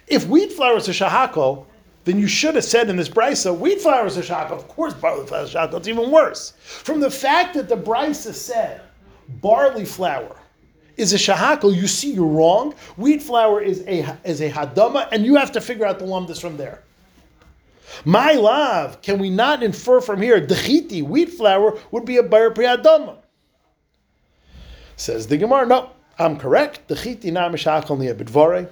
If 0.07 0.25
wheat 0.25 0.53
flour 0.53 0.77
is 0.77 0.87
a 0.87 0.91
shahakal, 0.91 1.65
then 2.05 2.17
you 2.17 2.27
should 2.27 2.55
have 2.55 2.63
said 2.63 2.89
in 2.89 2.95
this 2.95 3.09
brisa, 3.09 3.55
wheat 3.55 3.81
flour 3.81 4.05
is 4.05 4.15
a 4.15 4.21
shahakal. 4.21 4.51
Of 4.51 4.69
course, 4.69 4.93
barley 4.93 5.27
flour 5.27 5.43
is 5.43 5.53
a 5.53 5.57
shahakal. 5.57 5.73
It's 5.79 5.89
even 5.89 6.11
worse. 6.11 6.53
From 6.61 7.01
the 7.01 7.11
fact 7.11 7.55
that 7.55 7.67
the 7.67 7.75
brisa 7.75 8.33
said 8.33 8.81
barley 9.41 9.83
flour 9.83 10.37
is 10.95 11.11
a 11.11 11.17
shahakal, 11.17 11.75
you 11.75 11.87
see 11.87 12.13
you're 12.13 12.25
wrong. 12.25 12.73
Wheat 12.95 13.21
flour 13.21 13.61
is 13.61 13.81
a, 13.81 14.17
is 14.23 14.39
a 14.39 14.49
hadama, 14.49 15.09
and 15.11 15.25
you 15.25 15.35
have 15.35 15.51
to 15.51 15.59
figure 15.59 15.85
out 15.85 15.99
the 15.99 16.05
lumdus 16.05 16.39
from 16.39 16.55
there. 16.55 16.83
My 18.05 18.31
love, 18.31 19.01
can 19.01 19.19
we 19.19 19.29
not 19.29 19.61
infer 19.61 19.99
from 19.99 20.21
here, 20.21 20.39
dechiti, 20.39 21.03
wheat 21.03 21.31
flour, 21.31 21.77
would 21.91 22.05
be 22.05 22.15
a 22.15 22.23
bar 22.23 22.51
priyadama? 22.51 23.17
Says 24.97 25.27
the 25.27 25.37
Gemara, 25.37 25.65
no, 25.65 25.89
I'm 26.17 26.37
correct. 26.37 26.87
Dechiti 26.87 27.31
na 27.31 27.49
mishakal 27.49 27.97
niya 27.97 28.69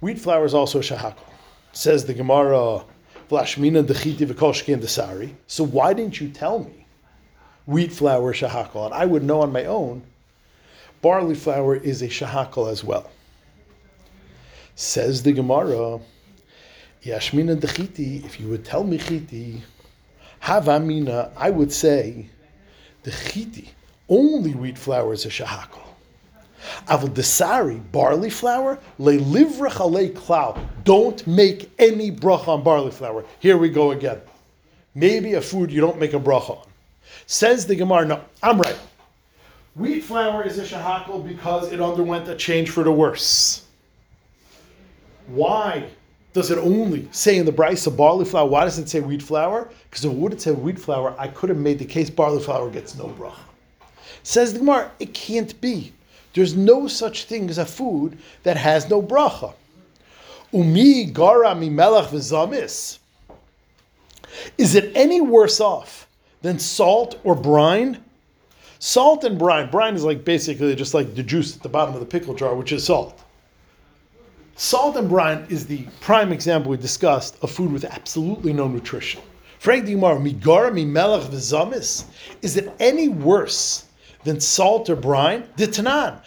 Wheat 0.00 0.18
flour 0.18 0.44
is 0.44 0.54
also 0.54 0.78
a 0.78 0.82
shahakal. 0.82 1.16
Says 1.72 2.04
the 2.04 2.14
Gemara, 2.14 2.84
Vlashmina 3.30 3.84
dechiti 3.84 4.26
v'koshki 4.26 4.74
and 4.74 4.82
desari. 4.82 5.34
So 5.46 5.64
why 5.64 5.92
didn't 5.94 6.20
you 6.20 6.28
tell 6.28 6.60
me? 6.60 6.86
Wheat 7.66 7.92
flour 7.92 8.32
shahakal, 8.32 8.86
and 8.86 8.94
I 8.94 9.06
would 9.06 9.24
know 9.24 9.40
on 9.40 9.52
my 9.52 9.64
own 9.64 10.02
barley 11.04 11.34
flour 11.34 11.76
is 11.76 12.00
a 12.00 12.08
shahakal 12.08 12.70
as 12.70 12.82
well. 12.82 13.10
Says 14.74 15.22
the 15.22 15.32
Gemara, 15.32 16.00
Yashmina 17.04 17.60
dechiti, 17.60 18.24
if 18.24 18.40
you 18.40 18.48
would 18.48 18.64
tell 18.64 18.84
me 18.84 18.98
chiti, 18.98 19.60
havamina, 20.42 21.30
I 21.36 21.50
would 21.50 21.70
say 21.72 22.30
the 23.02 23.10
chiti, 23.10 23.68
only 24.08 24.52
wheat 24.52 24.78
flour 24.78 25.12
is 25.12 25.24
a 25.24 25.28
shahakal. 25.28 25.80
Avol 26.88 27.10
desari, 27.10 27.80
barley 27.92 28.30
flour, 28.30 28.78
le 28.98 29.18
livrach 29.18 29.80
ale 29.80 30.10
klau. 30.10 30.58
Don't 30.84 31.26
make 31.26 31.70
any 31.78 32.10
bracha 32.10 32.48
on 32.48 32.62
barley 32.62 32.90
flour. 32.90 33.24
Here 33.40 33.56
we 33.56 33.68
go 33.68 33.92
again. 33.92 34.20
Maybe 34.94 35.34
a 35.34 35.40
food 35.40 35.70
you 35.70 35.80
don't 35.80 35.98
make 35.98 36.14
a 36.14 36.20
bracha 36.20 36.58
on. 36.58 36.66
Says 37.26 37.66
the 37.66 37.74
Gemara, 37.74 38.06
no, 38.06 38.24
I'm 38.42 38.60
right. 38.60 38.78
Wheat 39.74 40.04
flour 40.04 40.44
is 40.44 40.58
a 40.58 40.62
shahakal 40.62 41.26
because 41.26 41.72
it 41.72 41.80
underwent 41.80 42.28
a 42.28 42.36
change 42.36 42.70
for 42.70 42.84
the 42.84 42.92
worse. 42.92 43.64
Why 45.26 45.88
does 46.32 46.50
it 46.50 46.58
only 46.58 47.08
say 47.12 47.38
in 47.38 47.46
the 47.46 47.52
brisa 47.52 47.94
barley 47.96 48.24
flour? 48.24 48.46
Why 48.46 48.64
does 48.64 48.78
it 48.78 48.88
say 48.88 49.00
wheat 49.00 49.22
flour? 49.22 49.70
Because 49.88 50.04
if 50.04 50.12
it 50.12 50.16
would 50.16 50.32
have 50.32 50.40
said 50.40 50.58
wheat 50.58 50.78
flour, 50.78 51.14
I 51.18 51.28
could 51.28 51.48
have 51.48 51.58
made 51.58 51.78
the 51.78 51.84
case 51.84 52.10
barley 52.10 52.42
flour 52.42 52.70
gets 52.70 52.94
no 52.94 53.06
bracha. 53.06 53.38
Says 54.24 54.52
the 54.52 54.58
Gemara, 54.58 54.90
it 54.98 55.14
can't 55.14 55.58
be. 55.60 55.92
There's 56.32 56.56
no 56.56 56.88
such 56.88 57.24
thing 57.24 57.48
as 57.48 57.58
a 57.58 57.64
food 57.64 58.18
that 58.42 58.56
has 58.56 58.90
no 58.90 59.00
bracha. 59.00 59.54
Umi 60.52 61.04
gara 61.04 61.54
mi 61.54 61.70
melech 61.70 62.10
v'zamis. 62.10 62.98
Is 64.58 64.74
it 64.74 64.90
any 64.96 65.20
worse 65.20 65.60
off 65.60 66.08
than 66.42 66.58
salt 66.58 67.20
or 67.22 67.36
brine 67.36 68.02
Salt 68.86 69.24
and 69.24 69.38
brine. 69.38 69.70
Brine 69.70 69.94
is 69.94 70.04
like 70.04 70.26
basically 70.26 70.74
just 70.74 70.92
like 70.92 71.14
the 71.14 71.22
juice 71.22 71.56
at 71.56 71.62
the 71.62 71.70
bottom 71.70 71.94
of 71.94 72.00
the 72.00 72.06
pickle 72.06 72.34
jar, 72.34 72.54
which 72.54 72.70
is 72.70 72.84
salt. 72.84 73.18
Salt 74.56 74.94
and 74.96 75.08
brine 75.08 75.46
is 75.48 75.64
the 75.64 75.86
prime 76.02 76.30
example 76.32 76.70
we 76.70 76.76
discussed 76.76 77.42
of 77.42 77.50
food 77.50 77.72
with 77.72 77.86
absolutely 77.86 78.52
no 78.52 78.68
nutrition. 78.68 79.22
Frank 79.58 79.86
Dimar, 79.86 80.22
mi 80.22 80.84
melech 80.84 81.22
v'zamis. 81.30 82.04
Is 82.42 82.58
it 82.58 82.74
any 82.78 83.08
worse 83.08 83.86
than 84.24 84.40
salt 84.40 84.90
or 84.90 84.96
brine. 84.96 85.42
Ditanan. 85.56 86.20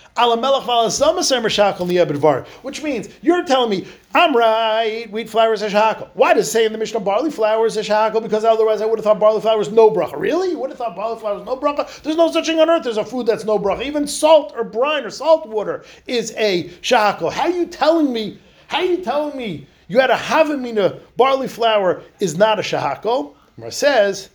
Which 2.62 2.84
means 2.84 3.10
you're 3.22 3.46
telling 3.46 3.70
me 3.70 3.88
I'm 4.13 4.36
right. 4.36 5.12
Wheat 5.12 5.30
flour 5.30 5.54
is 5.54 5.62
a 5.62 5.70
shahakal. 5.70 6.10
Why 6.13 6.34
does 6.34 6.48
it 6.48 6.51
say 6.51 6.66
in 6.66 6.72
the 6.72 6.77
Mishnah 6.77 7.01
barley 7.01 7.30
flour 7.30 7.66
is 7.66 7.77
a 7.77 7.82
shahakal? 7.82 8.24
Because 8.24 8.44
otherwise 8.44 8.82
I 8.82 8.86
would 8.86 8.98
have 8.98 9.04
thought 9.04 9.20
barley 9.20 9.42
flour 9.42 9.62
is 9.62 9.70
no 9.72 9.92
bracha. 9.92 10.18
Really? 10.18 10.51
You 10.51 10.60
would 10.60 10.70
have 10.70 10.80
thought 10.80 10.96
barley 10.96 11.20
flour 11.20 11.39
is 11.39 11.46
no 11.46 11.58
bracha? 11.58 12.01
There's 12.01 12.16
no 12.16 12.32
such 12.32 12.48
thing 12.48 12.60
on 12.60 12.70
earth. 12.70 12.84
There's 12.84 12.98
a 12.98 13.06
food 13.06 13.27
that's 13.27 13.46
no 13.46 13.60
bracha. 13.60 13.84
Even 13.84 14.08
salt 14.08 14.54
or 14.56 14.63
brine 14.63 15.04
or 15.04 15.10
salt 15.10 15.48
water 15.48 15.84
is 16.08 16.34
a 16.38 16.70
shahakal. 16.82 17.32
How 17.32 17.44
are 17.44 17.50
you 17.50 17.66
telling 17.66 18.12
me? 18.13 18.39
How 18.68 18.77
are 18.80 18.86
you 18.86 19.04
telling 19.04 19.38
me 19.38 19.68
you 19.88 20.00
had 20.00 20.10
a 20.10 20.16
havamina 20.16 21.00
barley 21.16 21.48
flour 21.48 22.01
is 22.20 22.38
not 22.38 22.60
a 22.60 22.62
shahakal? 22.62 23.36
Mar 23.58 23.72
says 23.72 24.30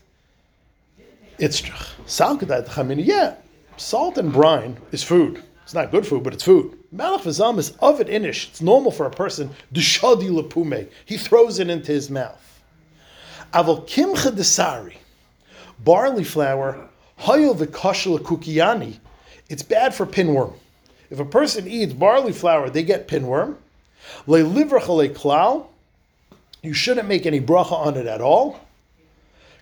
it's 1.39 1.61
salkadat 2.07 2.67
chamina. 2.69 3.05
Yeah, 3.05 3.35
Salt 3.83 4.17
and 4.17 4.33
brine 4.33 4.77
is 4.93 5.03
food. 5.03 5.43
It's 5.65 5.75
not 5.75 5.91
good 5.91 6.07
food, 6.07 6.23
but 6.23 6.33
it's 6.33 6.45
food. 6.45 6.79
Malach 6.95 7.23
v'zam 7.23 7.59
is 7.59 7.71
of 7.81 8.01
it 8.01 8.07
inish. 8.07 8.49
It's 8.49 8.63
normal 8.63 8.93
for 8.93 9.07
a 9.07 9.11
person. 9.11 9.51
Dushadi 9.75 10.31
lepume. 10.31 10.89
He 11.05 11.17
throws 11.17 11.59
it 11.59 11.69
into 11.69 11.91
his 11.91 12.09
mouth. 12.09 12.63
Aval 13.53 13.85
kimcha 13.89 14.31
desari. 14.31 14.95
Barley 15.81 16.23
flour. 16.23 16.89
Hayil 17.23 17.57
v'kashal 17.57 18.21
kukiyani. 18.21 18.99
It's 19.49 19.65
bad 19.65 19.97
for 19.97 20.07
pinworm. 20.07 20.55
If 21.11 21.19
a 21.19 21.25
person 21.25 21.67
eats 21.67 21.93
barley 21.93 22.33
flour, 22.33 22.71
they 22.71 22.85
get 22.85 23.09
pinworm. 23.09 23.57
Le 24.29 24.39
livrach 24.39 25.15
klau. 25.15 25.67
You 26.63 26.73
shouldn't 26.73 27.09
make 27.09 27.27
any 27.27 27.41
bracha 27.41 27.73
on 27.73 27.97
it 27.97 28.07
at 28.07 28.21
all. 28.21 28.61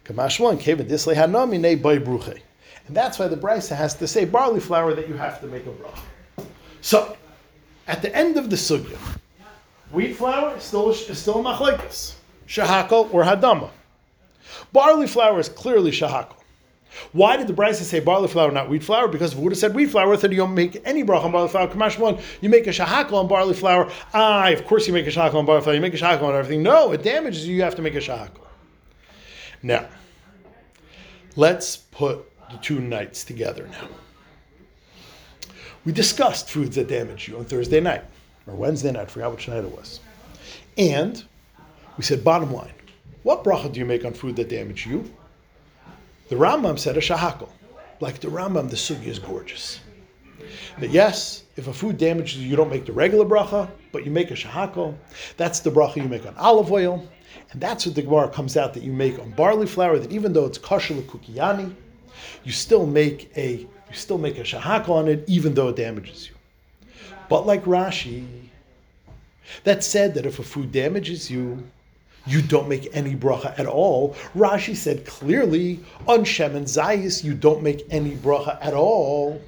Kamashma 0.04 0.50
and 0.50 0.60
kevin 0.60 0.86
disle 0.86 1.16
hanami 1.16 1.58
ne 1.58 1.74
bay 1.74 1.98
bruche. 1.98 2.40
And 2.90 2.96
that's 2.96 3.20
why 3.20 3.28
the 3.28 3.36
Brisa 3.36 3.76
has 3.76 3.94
to 3.94 4.08
say 4.08 4.24
barley 4.24 4.58
flour 4.58 4.94
that 4.94 5.06
you 5.06 5.14
have 5.14 5.40
to 5.42 5.46
make 5.46 5.64
a 5.64 5.68
bracha. 5.68 6.44
So, 6.80 7.16
at 7.86 8.02
the 8.02 8.12
end 8.12 8.36
of 8.36 8.50
the 8.50 8.56
sugya, 8.56 8.98
wheat 9.92 10.16
flour 10.16 10.56
is 10.56 10.64
still, 10.64 10.90
is 10.90 11.16
still 11.16 11.36
machlekes, 11.36 12.14
shahakal 12.48 13.14
or 13.14 13.22
hadama. 13.22 13.70
Barley 14.72 15.06
flour 15.06 15.38
is 15.38 15.48
clearly 15.48 15.92
shahakal. 15.92 16.34
Why 17.12 17.36
did 17.36 17.46
the 17.46 17.52
Brisa 17.52 17.82
say 17.82 18.00
barley 18.00 18.26
flour, 18.26 18.50
not 18.50 18.68
wheat 18.68 18.82
flour? 18.82 19.06
Because 19.06 19.34
if 19.34 19.38
it 19.38 19.40
would 19.40 19.52
have 19.52 19.58
said 19.60 19.72
wheat 19.72 19.90
flour, 19.90 20.16
then 20.16 20.32
you 20.32 20.38
don't 20.38 20.54
make 20.54 20.82
any 20.84 21.04
bracha 21.04 21.26
on 21.26 21.30
barley 21.30 21.48
flour. 21.48 21.68
Kamash 21.68 21.96
one, 21.96 22.18
you 22.40 22.48
make 22.48 22.66
a 22.66 22.70
shahakal 22.70 23.12
on 23.12 23.28
barley 23.28 23.54
flour. 23.54 23.88
Ah, 24.12 24.50
of 24.50 24.66
course 24.66 24.88
you 24.88 24.92
make 24.92 25.06
a 25.06 25.10
shahakal 25.10 25.34
on 25.34 25.46
barley 25.46 25.62
flour. 25.62 25.76
You 25.76 25.80
make 25.80 25.94
a 25.94 25.96
shahakal 25.96 26.24
on 26.24 26.34
everything. 26.34 26.64
No, 26.64 26.90
it 26.90 27.04
damages 27.04 27.46
you. 27.46 27.54
You 27.54 27.62
have 27.62 27.76
to 27.76 27.82
make 27.82 27.94
a 27.94 27.98
shahakal. 27.98 28.48
Now, 29.62 29.86
let's 31.36 31.76
put 31.76 32.26
the 32.50 32.58
two 32.58 32.80
nights 32.80 33.24
together 33.24 33.68
now. 33.72 33.88
We 35.84 35.92
discussed 35.92 36.50
foods 36.50 36.76
that 36.76 36.88
damage 36.88 37.28
you 37.28 37.38
on 37.38 37.44
Thursday 37.44 37.80
night 37.80 38.04
or 38.46 38.54
Wednesday 38.54 38.92
night. 38.92 39.02
I 39.02 39.06
forgot 39.06 39.32
which 39.32 39.48
night 39.48 39.64
it 39.64 39.70
was. 39.70 40.00
And 40.76 41.22
we 41.96 42.04
said, 42.04 42.22
bottom 42.22 42.52
line, 42.52 42.72
what 43.22 43.44
bracha 43.44 43.72
do 43.72 43.80
you 43.80 43.86
make 43.86 44.04
on 44.04 44.12
food 44.12 44.36
that 44.36 44.48
damage 44.48 44.86
you? 44.86 45.10
The 46.28 46.36
Rambam 46.36 46.78
said 46.78 46.96
a 46.96 47.00
shahakal. 47.00 47.48
Like 48.00 48.20
the 48.20 48.28
Rambam, 48.28 48.70
the 48.70 48.76
sugi 48.76 49.06
is 49.06 49.18
gorgeous. 49.18 49.80
That 50.78 50.90
yes, 50.90 51.44
if 51.56 51.66
a 51.68 51.72
food 51.72 51.98
damages 51.98 52.38
you, 52.38 52.48
you 52.48 52.56
don't 52.56 52.70
make 52.70 52.86
the 52.86 52.92
regular 52.92 53.24
bracha, 53.24 53.68
but 53.92 54.04
you 54.04 54.10
make 54.10 54.30
a 54.30 54.34
shahakal. 54.34 54.94
That's 55.36 55.60
the 55.60 55.70
bracha 55.70 55.96
you 55.96 56.08
make 56.08 56.26
on 56.26 56.34
olive 56.36 56.72
oil. 56.72 57.06
And 57.52 57.60
that's 57.60 57.86
what 57.86 57.94
the 57.94 58.02
Gemara 58.02 58.28
comes 58.28 58.56
out 58.56 58.74
that 58.74 58.82
you 58.82 58.92
make 58.92 59.18
on 59.18 59.30
barley 59.32 59.66
flour, 59.66 59.98
that 59.98 60.12
even 60.12 60.32
though 60.32 60.46
it's 60.46 60.58
kosher 60.58 60.94
kukiyani, 60.94 61.74
you 62.44 62.52
still 62.52 62.86
make 62.86 63.30
a 63.36 63.66
you 63.90 63.96
still 63.96 64.18
make 64.18 64.38
a 64.38 64.42
shahakal 64.42 64.90
on 64.90 65.08
it, 65.08 65.24
even 65.26 65.54
though 65.54 65.68
it 65.68 65.76
damages 65.76 66.28
you. 66.28 66.34
But 67.28 67.46
like 67.46 67.64
Rashi, 67.64 68.26
that 69.64 69.82
said 69.82 70.14
that 70.14 70.26
if 70.26 70.38
a 70.38 70.42
food 70.42 70.70
damages 70.70 71.30
you, 71.30 71.62
you 72.26 72.42
don't 72.42 72.68
make 72.68 72.88
any 72.92 73.16
bracha 73.16 73.58
at 73.58 73.66
all. 73.66 74.14
Rashi 74.36 74.76
said 74.76 75.06
clearly 75.06 75.80
on 76.06 76.20
Shemen 76.20 76.62
Zayis, 76.62 77.24
you 77.24 77.34
don't 77.34 77.62
make 77.62 77.86
any 77.90 78.12
bracha 78.16 78.58
at 78.60 78.74
all. 78.74 79.40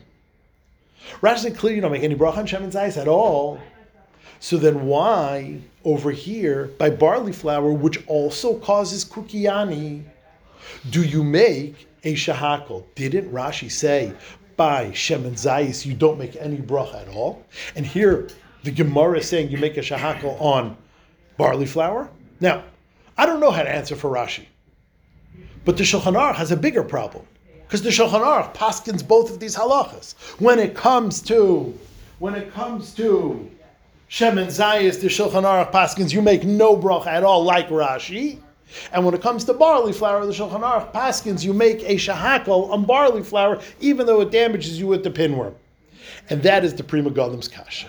Rashi 1.21 1.38
said 1.38 1.57
clearly 1.57 1.76
you 1.76 1.83
don't 1.83 1.93
make 1.93 2.02
any 2.02 2.17
bracha 2.17 2.38
on 2.38 2.47
Shemen 2.47 2.73
Zayis 2.73 3.00
at 3.00 3.09
all. 3.09 3.61
So 4.41 4.57
then 4.57 4.87
why 4.87 5.61
over 5.85 6.11
here 6.11 6.71
by 6.79 6.91
barley 6.91 7.33
flour, 7.33 7.73
which 7.73 8.05
also 8.09 8.59
causes 8.59 9.05
kukiyani, 9.05 10.02
do 10.91 11.05
you 11.05 11.23
make 11.23 11.87
a 12.05 12.15
shahakal? 12.15 12.85
Didn't 12.95 13.33
Rashi 13.33 13.71
say 13.71 14.13
by 14.57 14.87
Shemen 14.91 15.33
Zayis 15.33 15.87
you 15.87 15.95
don't 15.95 16.19
make 16.19 16.37
any 16.37 16.59
bracha 16.59 17.03
at 17.03 17.09
all? 17.09 17.45
And 17.75 17.87
here 17.87 18.29
the 18.65 18.71
Gemara 18.71 19.19
is 19.19 19.29
saying 19.29 19.51
you 19.51 19.59
make 19.59 19.77
a 19.77 19.81
shahakal 19.81 20.41
on 20.41 20.77
barley 21.37 21.67
flour. 21.67 22.11
Now, 22.41 22.65
I 23.17 23.27
don't 23.27 23.41
know 23.41 23.51
how 23.51 23.63
to 23.63 23.71
answer 23.71 23.97
for 23.97 24.11
Rashi, 24.11 24.47
but 25.65 25.77
the 25.77 25.85
Shulchan 25.85 26.15
Aruch 26.15 26.37
has 26.37 26.51
a 26.51 26.57
bigger 26.57 26.83
problem 26.83 27.27
because 27.63 27.83
the 27.83 27.91
Shulchan 27.91 28.21
Aruch 28.21 28.55
paskins 28.55 29.07
both 29.07 29.31
of 29.31 29.41
these 29.41 29.57
halachas. 29.57 30.15
When 30.41 30.59
it 30.59 30.75
comes 30.75 31.21
to 31.23 31.79
when 32.19 32.35
it 32.35 32.53
comes 32.53 32.95
to 32.95 33.51
Shemen 34.09 34.47
Zayis, 34.47 35.01
the 35.01 35.09
Shulchan 35.09 35.43
Aruch 35.43 35.73
paskins, 35.73 36.13
you 36.13 36.23
make 36.23 36.45
no 36.45 36.77
bracha 36.77 37.07
at 37.07 37.25
all, 37.25 37.43
like 37.43 37.69
Rashi. 37.69 38.39
And 38.93 39.05
when 39.05 39.14
it 39.14 39.23
comes 39.23 39.45
to 39.45 39.55
barley 39.55 39.93
flour, 39.93 40.25
the 40.26 40.33
Shulchan 40.33 40.61
Aruch 40.61 40.93
paskins, 40.93 41.45
you 41.45 41.52
make 41.52 41.83
a 41.83 41.97
shahakal 41.97 42.71
on 42.71 42.85
barley 42.85 43.23
flour, 43.23 43.61
even 43.81 44.07
though 44.07 44.21
it 44.21 44.31
damages 44.31 44.79
you 44.79 44.87
with 44.87 45.05
the 45.05 45.11
pinworm. 45.11 45.55
And 46.31 46.43
that 46.43 46.64
is 46.64 46.75
the 46.75 46.85
Pri 46.85 47.02
Megadim's 47.02 47.49
kasha. 47.49 47.88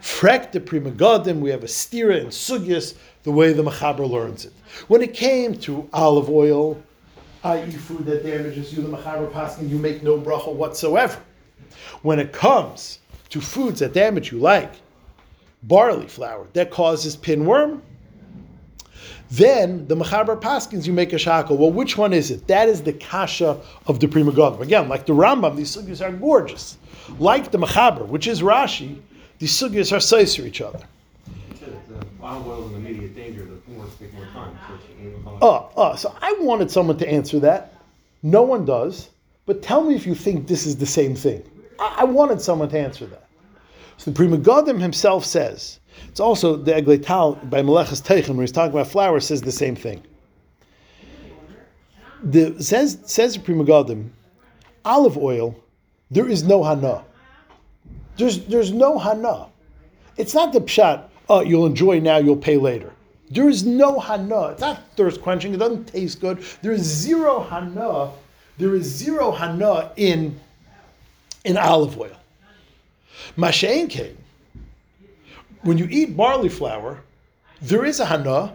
Frek 0.00 0.52
the 0.52 0.60
Pri 0.60 0.80
Megadim, 0.80 1.40
we 1.40 1.50
have 1.50 1.64
a 1.64 1.68
stira 1.68 2.20
and 2.20 2.28
sugyas, 2.28 2.94
the 3.22 3.32
way 3.32 3.52
the 3.52 3.62
Machaber 3.62 4.08
learns 4.08 4.44
it. 4.44 4.52
When 4.88 5.02
it 5.02 5.14
came 5.14 5.56
to 5.60 5.88
olive 5.92 6.30
oil, 6.30 6.80
i.e. 7.44 7.70
food 7.72 8.04
that 8.06 8.24
damages 8.24 8.72
you, 8.72 8.82
the 8.82 8.96
Machaber 8.96 9.30
paskin, 9.32 9.68
you 9.68 9.78
make 9.78 10.02
no 10.02 10.18
bracha 10.18 10.52
whatsoever. 10.52 11.20
When 12.02 12.18
it 12.18 12.32
comes 12.32 13.00
to 13.30 13.40
foods 13.40 13.80
that 13.80 13.92
damage 13.92 14.30
you, 14.32 14.38
like 14.38 14.72
barley 15.64 16.06
flour, 16.06 16.46
that 16.52 16.70
causes 16.70 17.16
pinworm, 17.16 17.80
then 19.30 19.86
the 19.88 19.96
Machaber 19.96 20.40
Paskins, 20.40 20.86
you 20.86 20.92
make 20.92 21.12
a 21.12 21.18
shackle. 21.18 21.56
Well, 21.56 21.72
which 21.72 21.98
one 21.98 22.12
is 22.12 22.30
it? 22.30 22.46
That 22.46 22.68
is 22.68 22.82
the 22.82 22.92
kasha 22.92 23.60
of 23.86 24.00
the 24.00 24.06
Pri 24.06 24.22
Megadim. 24.22 24.60
Again, 24.60 24.88
like 24.88 25.06
the 25.06 25.14
Rambam, 25.14 25.56
these 25.56 25.74
sugyas 25.76 26.04
are 26.06 26.12
gorgeous. 26.12 26.78
Like 27.18 27.50
the 27.50 27.58
Machaber, 27.58 28.06
which 28.06 28.26
is 28.26 28.42
Rashi, 28.42 29.00
these 29.38 29.52
sugyas 29.52 29.94
are 29.94 30.00
size 30.00 30.36
for 30.36 30.42
each 30.42 30.60
other. 30.60 30.80
Oh, 35.42 35.70
oh, 35.76 35.96
so 35.96 36.14
I 36.20 36.36
wanted 36.40 36.70
someone 36.70 36.98
to 36.98 37.08
answer 37.08 37.40
that. 37.40 37.74
No 38.22 38.42
one 38.42 38.64
does. 38.64 39.10
But 39.44 39.62
tell 39.62 39.84
me 39.84 39.94
if 39.94 40.06
you 40.06 40.14
think 40.14 40.48
this 40.48 40.66
is 40.66 40.76
the 40.76 40.86
same 40.86 41.14
thing. 41.14 41.42
I, 41.78 41.98
I 41.98 42.04
wanted 42.04 42.40
someone 42.40 42.68
to 42.70 42.78
answer 42.78 43.06
that. 43.06 43.28
So 43.96 44.10
the 44.10 44.16
Pri 44.16 44.26
Megadim 44.26 44.80
himself 44.80 45.24
says, 45.24 45.78
it's 46.08 46.20
also 46.20 46.56
the 46.56 46.72
Eglei 46.72 47.04
Tal 47.04 47.34
by 47.34 47.62
Melechus 47.62 48.02
Teichem, 48.02 48.36
where 48.36 48.42
he's 48.42 48.52
talking 48.52 48.72
about 48.72 48.86
flour, 48.86 49.20
says 49.20 49.42
the 49.42 49.52
same 49.52 49.76
thing. 49.76 50.02
The, 52.22 52.62
says, 52.62 52.98
says 53.04 53.34
the 53.34 53.40
Pri 53.40 53.54
Megadim, 53.54 54.08
olive 54.84 55.18
oil, 55.18 55.54
there 56.10 56.28
is 56.28 56.42
no 56.42 56.62
hana. 56.62 57.04
There's, 58.16 58.46
there's 58.46 58.72
no 58.72 58.98
hana. 58.98 59.48
It's 60.16 60.34
not 60.34 60.52
the 60.52 60.60
pshat, 60.60 61.04
oh, 61.28 61.42
you'll 61.42 61.66
enjoy 61.66 62.00
now, 62.00 62.16
you'll 62.16 62.36
pay 62.36 62.56
later. 62.56 62.92
There 63.30 63.48
is 63.48 63.66
no 63.66 63.98
hana. 63.98 64.48
It's 64.48 64.60
not 64.60 64.82
thirst 64.96 65.20
quenching. 65.20 65.52
It 65.52 65.58
doesn't 65.58 65.86
taste 65.86 66.20
good. 66.20 66.44
There 66.62 66.72
is 66.72 66.82
zero 66.82 67.40
hana. 67.40 68.12
There 68.56 68.74
is 68.74 68.84
zero 68.84 69.32
hana 69.32 69.92
in, 69.96 70.38
in 71.44 71.56
olive 71.56 71.98
oil. 71.98 72.16
Mashain 73.36 73.90
came. 73.90 74.16
When 75.62 75.78
you 75.78 75.88
eat 75.90 76.16
barley 76.16 76.48
flour, 76.48 77.02
there 77.62 77.84
is 77.84 78.00
a 78.00 78.06
hana, 78.06 78.54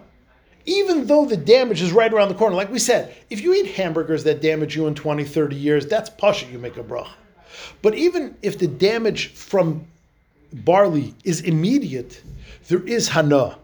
even 0.64 1.06
though 1.06 1.24
the 1.24 1.36
damage 1.36 1.82
is 1.82 1.92
right 1.92 2.12
around 2.12 2.28
the 2.28 2.34
corner. 2.34 2.56
Like 2.56 2.70
we 2.70 2.78
said, 2.78 3.14
if 3.30 3.40
you 3.40 3.54
eat 3.54 3.72
hamburgers 3.72 4.24
that 4.24 4.40
damage 4.40 4.76
you 4.76 4.86
in 4.86 4.94
20, 4.94 5.24
30 5.24 5.56
years, 5.56 5.86
that's 5.86 6.10
pasha, 6.10 6.46
you 6.46 6.58
make 6.58 6.76
a 6.76 6.82
bracha. 6.82 7.10
But 7.82 7.94
even 7.94 8.36
if 8.42 8.58
the 8.58 8.68
damage 8.68 9.28
from 9.34 9.86
barley 10.52 11.14
is 11.24 11.40
immediate, 11.40 12.22
there 12.68 12.82
is 12.86 13.08
hana. 13.08 13.58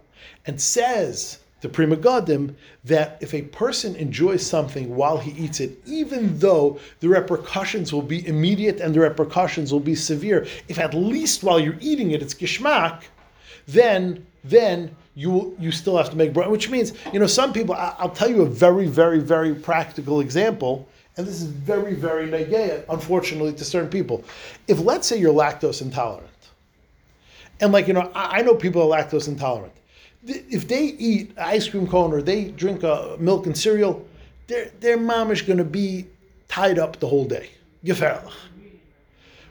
And 0.46 0.61
says 0.61 1.38
the 1.61 1.68
Pri 1.68 1.87
Megadim 1.87 2.55
that 2.85 3.18
if 3.20 3.35
a 3.35 3.42
person 3.42 3.96
enjoys 3.96 4.46
something 4.46 4.94
while 4.94 5.18
he 5.18 5.33
eats 5.42 5.61
it, 5.61 5.79
even 5.87 6.38
though 6.38 6.79
the 7.01 7.09
repercussions 7.09 7.92
will 7.92 8.03
be 8.03 8.27
immediate 8.27 8.81
and 8.81 8.94
the 8.94 9.01
repercussions 9.01 9.72
will 9.72 9.81
be 9.81 9.94
severe, 9.94 10.46
if 10.68 10.79
at 10.79 10.94
least 10.94 11.42
while 11.42 11.59
you're 11.59 11.77
eating 11.81 12.12
it 12.12 12.22
it's 12.22 12.35
gishmak, 12.35 13.03
then 13.68 14.26
then 14.42 14.96
you 15.14 15.57
you 15.59 15.70
still 15.70 15.96
have 15.96 16.11
to 16.11 16.16
make 16.16 16.33
bracha. 16.33 16.50
Which 16.50 16.70
means, 16.70 16.94
you 17.12 17.18
know, 17.18 17.26
some 17.26 17.52
people. 17.52 17.74
I, 17.74 17.94
I'll 17.98 18.11
tell 18.11 18.31
you 18.31 18.42
a 18.42 18.46
very, 18.46 18.87
very, 18.87 19.20
very 19.20 19.54
practical 19.54 20.20
example, 20.20 20.88
and 21.16 21.26
this 21.26 21.42
is 21.42 21.48
very, 21.48 21.94
very 21.94 22.28
negaya, 22.28 22.85
unfortunately, 22.88 23.52
to 23.54 23.64
certain 23.64 23.90
people. 23.90 24.24
If 24.66 24.81
let's 24.81 25.07
say 25.07 25.18
you're 25.18 25.35
lactose 25.35 25.83
intolerant, 25.83 26.28
and 27.61 27.72
like 27.72 27.88
you 27.88 27.94
know, 27.94 28.11
I, 28.14 28.38
I 28.38 28.42
know 28.42 28.54
people 28.54 28.81
are 28.83 28.98
lactose 28.98 29.28
intolerant. 29.28 29.72
If 30.24 30.66
they 30.66 30.85
eat 30.85 31.37
ice 31.38 31.68
cream 31.68 31.87
cone 31.87 32.12
or 32.12 32.22
they 32.22 32.46
drink 32.46 32.85
uh, 32.85 33.16
milk 33.18 33.46
and 33.46 33.57
cereal, 33.57 34.07
their 34.46 34.70
their 34.81 34.96
mom 34.96 35.31
is 35.31 35.42
going 35.42 35.59
to 35.59 35.64
be 35.64 36.07
tied 36.48 36.78
up 36.78 36.98
the 37.00 37.09
whole 37.09 37.24
day. 37.24 37.50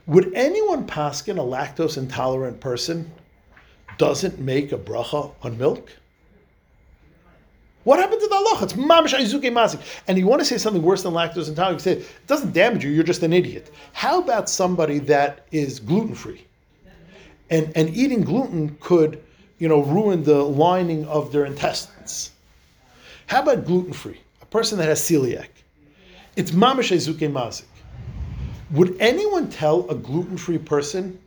Would 0.06 0.32
anyone 0.34 0.86
paskin 0.86 1.36
a 1.36 1.42
lactose 1.42 1.98
intolerant 1.98 2.60
person 2.60 3.10
doesn't 3.98 4.38
make 4.38 4.72
a 4.72 4.78
bracha 4.78 5.32
on 5.42 5.58
milk? 5.58 5.92
What 7.84 7.98
happened 7.98 8.20
to 8.20 8.26
the 8.26 8.34
halacha? 8.34 8.62
It's 8.64 8.72
mamish 8.74 9.14
aizuke 9.14 9.50
masik. 9.52 9.80
And 10.08 10.18
you 10.18 10.26
want 10.26 10.40
to 10.40 10.44
say 10.44 10.58
something 10.58 10.82
worse 10.82 11.02
than 11.02 11.12
lactose 11.12 11.48
intolerant? 11.48 11.84
You 11.84 11.94
say 11.94 12.00
it 12.00 12.26
doesn't 12.26 12.52
damage 12.52 12.84
you. 12.84 12.90
You're 12.90 13.04
just 13.04 13.22
an 13.22 13.32
idiot. 13.32 13.70
How 13.92 14.20
about 14.20 14.48
somebody 14.48 14.98
that 15.00 15.46
is 15.52 15.80
gluten 15.80 16.14
free? 16.14 16.44
and 17.50 17.72
and 17.74 17.94
eating 17.96 18.22
gluten 18.22 18.76
could 18.80 19.22
you 19.58 19.68
know 19.68 19.82
ruin 19.82 20.22
the 20.24 20.42
lining 20.42 21.06
of 21.06 21.32
their 21.32 21.44
intestines 21.44 22.30
how 23.26 23.42
about 23.42 23.64
gluten 23.64 23.92
free 23.92 24.20
a 24.42 24.46
person 24.46 24.78
that 24.78 24.88
has 24.88 25.00
celiac 25.00 25.48
it's 26.36 26.50
mamash 26.50 26.92
ezuke 26.94 27.30
mazik 27.30 27.64
would 28.70 28.96
anyone 29.00 29.48
tell 29.48 29.88
a 29.90 29.94
gluten 29.94 30.36
free 30.36 30.58
person 30.58 31.18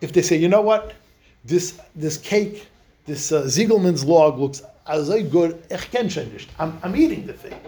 if 0.00 0.12
they 0.12 0.22
say 0.22 0.36
you 0.36 0.48
know 0.48 0.60
what 0.60 0.94
this 1.44 1.80
this 1.94 2.16
cake 2.18 2.68
this 3.06 3.32
uh, 3.32 3.42
Ziegelman's 3.42 4.04
log 4.04 4.38
looks 4.38 4.62
as 4.86 5.08
good 5.08 5.62
ich 5.70 5.90
kenn. 5.90 6.08
I'm, 6.58 6.78
I'm 6.82 6.96
eating 6.96 7.26
the 7.26 7.32
thing 7.32 7.58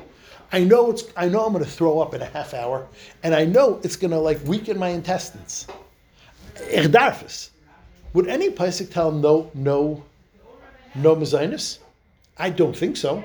I 0.53 0.65
know 0.65 0.91
it's 0.91 1.05
I 1.17 1.29
know 1.29 1.45
I'm 1.45 1.53
going 1.53 1.65
to 1.65 1.71
throw 1.71 2.01
up 2.01 2.15
in 2.15 2.23
a 2.23 2.27
half 2.27 2.55
hour 2.55 2.87
and 3.23 3.35
I 3.35 3.45
know 3.45 3.81
it's 3.83 3.97
going 3.97 4.11
to 4.13 4.19
like 4.19 4.41
weaken 4.45 4.79
my 4.79 4.89
intestines 4.89 5.67
would 8.15 8.29
any 8.29 8.51
Pesach 8.51 8.91
tell 8.91 9.11
him 9.11 9.21
no, 9.21 9.51
no, 9.55 10.03
no 10.95 11.17
mezainis? 11.17 11.79
I 12.39 12.51
don't 12.51 12.77
think 12.77 12.97
so. 12.97 13.25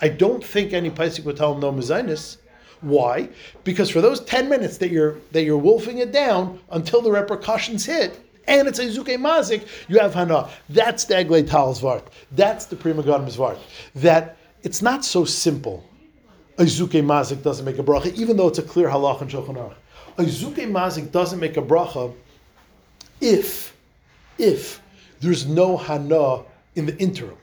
I 0.00 0.08
don't 0.08 0.44
think 0.44 0.72
any 0.72 0.90
Pesach 0.90 1.24
would 1.24 1.36
tell 1.36 1.54
him 1.54 1.60
no 1.60 1.72
mezainis. 1.72 2.36
Why? 2.82 3.28
Because 3.64 3.90
for 3.90 4.00
those 4.00 4.20
ten 4.20 4.48
minutes 4.48 4.78
that 4.78 4.90
you're 4.90 5.16
that 5.32 5.42
you're 5.42 5.58
wolfing 5.58 5.98
it 5.98 6.12
down 6.12 6.60
until 6.70 7.00
the 7.00 7.10
repercussions 7.10 7.86
hit, 7.86 8.20
and 8.46 8.68
it's 8.68 8.78
a 8.78 8.86
zuke 8.86 9.16
mazik, 9.16 9.66
you 9.88 9.98
have 9.98 10.14
hana. 10.14 10.48
That's 10.68 11.04
the 11.04 11.14
eglei 11.14 11.48
tal's 11.48 11.80
vart. 11.80 12.02
That's 12.32 12.66
the 12.66 12.76
pri 12.76 12.92
megadim's 12.92 13.36
vart. 13.36 13.58
That 13.94 14.36
it's 14.62 14.82
not 14.82 15.04
so 15.04 15.24
simple. 15.24 15.84
A 16.58 16.62
zuke 16.62 17.04
mazik 17.04 17.42
doesn't 17.42 17.64
make 17.64 17.78
a 17.78 17.82
bracha, 17.82 18.12
even 18.14 18.36
though 18.36 18.48
it's 18.48 18.58
a 18.58 18.62
clear 18.62 18.88
halach 18.88 19.20
and 19.20 19.30
shulchan 19.30 19.56
aruch. 19.56 19.74
a 20.18 20.22
zuke 20.22 20.70
mazik 20.70 21.12
doesn't 21.12 21.40
make 21.40 21.56
a 21.56 21.62
bracha 21.62 22.12
if, 23.20 23.76
if 24.38 24.80
there's 25.20 25.46
no 25.46 25.76
hana 25.76 26.42
in 26.74 26.86
the 26.86 26.96
interim. 26.98 27.36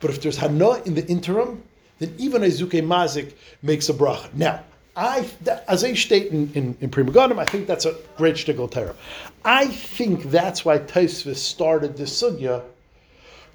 But 0.00 0.10
if 0.10 0.22
there's 0.22 0.36
hana 0.36 0.82
in 0.82 0.94
the 0.94 1.06
interim, 1.06 1.62
then 1.98 2.14
even 2.18 2.42
a 2.42 2.46
zuke 2.46 2.82
mazik 2.84 3.34
makes 3.62 3.88
a 3.88 3.94
bracha. 3.94 4.32
Now, 4.34 4.62
I, 4.96 5.28
as 5.68 5.84
I 5.84 5.92
state 5.92 6.32
in, 6.32 6.50
in, 6.54 6.76
in 6.80 6.88
Pri 6.88 7.04
Megadim, 7.04 7.38
I 7.38 7.44
think 7.44 7.66
that's 7.66 7.84
a 7.84 7.94
great 8.16 8.34
shtickle 8.36 8.70
terror. 8.70 8.96
I 9.44 9.66
think 9.66 10.24
that's 10.24 10.64
why 10.64 10.78
Taisvis 10.78 11.36
started 11.36 11.96
this 11.96 12.22
sugya. 12.22 12.62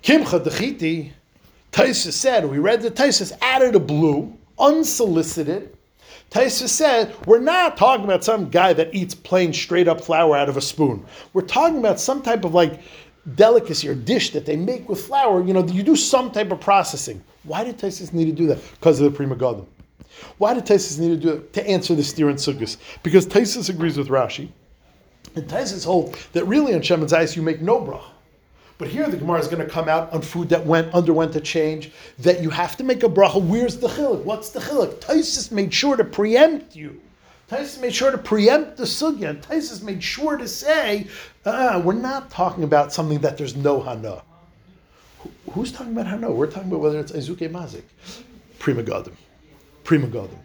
Kimcha 0.04 0.44
dechiti, 0.44 1.12
Taisvis 1.72 2.14
said, 2.14 2.46
we 2.46 2.60
read 2.60 2.82
the 2.82 2.92
Taisvis 2.92 3.36
added 3.42 3.76
a 3.76 3.80
blue, 3.80 4.38
unsolicited. 4.60 5.76
Taisvis 6.30 6.70
said, 6.70 7.16
we're 7.26 7.40
not 7.40 7.76
talking 7.76 8.06
about 8.06 8.24
some 8.24 8.50
guy 8.50 8.74
that 8.74 8.94
eats 8.94 9.16
plain 9.16 9.52
straight 9.52 9.88
up 9.88 10.00
flour 10.00 10.38
out 10.38 10.48
of 10.48 10.58
a 10.58 10.62
spoon. 10.62 11.04
We're 11.34 11.42
talking 11.42 11.80
about 11.80 12.00
some 12.00 12.22
type 12.22 12.46
of 12.46 12.54
like 12.54 12.82
delicacy 13.36 13.90
or 13.90 13.96
dish 13.96 14.32
that 14.34 14.46
they 14.46 14.56
make 14.56 14.88
with 14.88 15.06
flour. 15.06 15.44
You 15.44 15.54
know, 15.54 15.66
you 15.66 15.82
do 15.82 15.96
some 15.96 16.32
type 16.32 16.52
of 16.52 16.60
processing. 16.60 17.24
Why 17.44 17.64
did 17.64 17.80
Taisvis 17.80 18.14
need 18.14 18.26
to 18.26 18.32
do 18.32 18.46
that? 18.48 18.60
Because 18.74 19.02
of 19.02 19.12
the 19.12 19.18
Pri 19.18 19.26
Megadim. 19.26 19.66
Why 20.38 20.54
did 20.54 20.66
Taisus 20.66 21.00
need 21.00 21.10
to 21.10 21.18
do 21.18 21.30
it? 21.36 21.54
To 21.54 21.68
answer 21.68 21.96
the 21.96 22.04
steer 22.04 22.30
and 22.30 22.38
sukkahs. 22.38 22.78
Because 23.04 23.26
Taisus 23.26 23.70
agrees 23.70 23.98
with 23.98 24.08
Rashi. 24.08 24.50
And 25.36 25.48
Taisus 25.48 25.86
holds 25.86 26.28
that 26.34 26.46
really 26.46 26.74
on 26.74 26.82
Shem 26.82 27.02
and 27.02 27.36
you 27.36 27.42
make 27.42 27.62
no 27.62 27.80
bracha. 27.80 28.04
But 28.78 28.88
here 28.88 29.08
the 29.08 29.18
Gemara 29.18 29.40
is 29.40 29.48
going 29.48 29.64
to 29.64 29.70
come 29.70 29.88
out 29.88 30.12
on 30.12 30.24
food 30.24 30.50
that 30.50 30.66
went 30.66 30.92
underwent 30.94 31.36
a 31.36 31.40
change, 31.40 31.92
that 32.18 32.42
you 32.42 32.50
have 32.50 32.76
to 32.78 32.84
make 32.84 33.04
a 33.04 33.08
bracha. 33.08 33.40
Where's 33.40 33.78
the 33.78 33.88
chiluk? 33.88 34.24
What's 34.24 34.50
the 34.50 34.60
chiluk? 34.60 34.96
Taisus 34.96 35.52
made 35.52 35.72
sure 35.72 35.96
to 35.96 36.04
preempt 36.04 36.76
you. 36.76 37.00
Taisus 37.48 37.80
made 37.80 37.94
sure 37.94 38.12
to 38.12 38.18
preempt 38.18 38.78
the 38.78 38.86
sugya. 38.86 39.30
And 39.30 39.42
Taisus 39.44 39.84
made 39.84 40.04
sure 40.04 40.36
to 40.36 40.48
say, 40.48 41.08
uh, 41.46 41.82
we're 41.84 41.94
not 41.94 42.32
talking 42.32 42.64
about 42.64 42.92
something 42.92 43.20
that 43.20 43.38
there's 43.38 43.56
no 43.56 43.82
hana. 43.82 44.24
Who's 45.52 45.72
talking 45.72 45.94
about 45.94 46.08
hana? 46.08 46.32
We're 46.32 46.50
talking 46.50 46.70
about 46.70 46.80
whether 46.80 47.00
it's 47.00 47.12
Azuke 47.12 47.52
Mazik. 47.52 47.84
Pri 48.58 48.74
Megadim. 48.74 49.14
Pri 49.84 49.98
Megadim. 49.98 50.40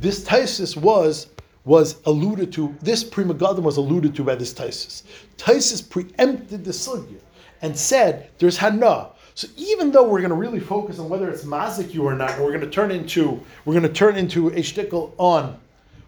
This 0.00 0.24
Taisus 0.24 0.76
was 0.76 1.28
was 1.64 1.96
alluded 2.06 2.52
to. 2.52 2.74
This 2.82 3.04
Pri 3.04 3.24
Megadim 3.24 3.62
was 3.62 3.76
alluded 3.76 4.14
to 4.16 4.24
by 4.24 4.34
this 4.34 4.52
Taisus. 4.52 5.02
Taisus 5.36 5.88
preempted 5.88 6.64
the 6.64 6.72
sugya 6.72 7.20
and 7.62 7.76
said 7.76 8.28
there's 8.38 8.56
hana. 8.56 9.08
So 9.34 9.48
even 9.56 9.90
though 9.90 10.02
we're 10.02 10.20
going 10.20 10.30
to 10.30 10.36
really 10.36 10.60
focus 10.60 10.98
on 10.98 11.08
whether 11.08 11.30
it's 11.30 11.44
mazik 11.44 11.94
you 11.94 12.04
or 12.04 12.14
not, 12.14 12.32
and 12.32 12.44
we're 12.44 12.50
going 12.50 12.60
to 12.60 12.70
turn 12.70 12.90
into 12.90 13.40
we're 13.64 13.72
going 13.72 13.82
to 13.84 13.88
turn 13.92 14.16
into 14.16 14.48
a 14.48 14.60
shtickle 14.60 15.12
on 15.16 15.58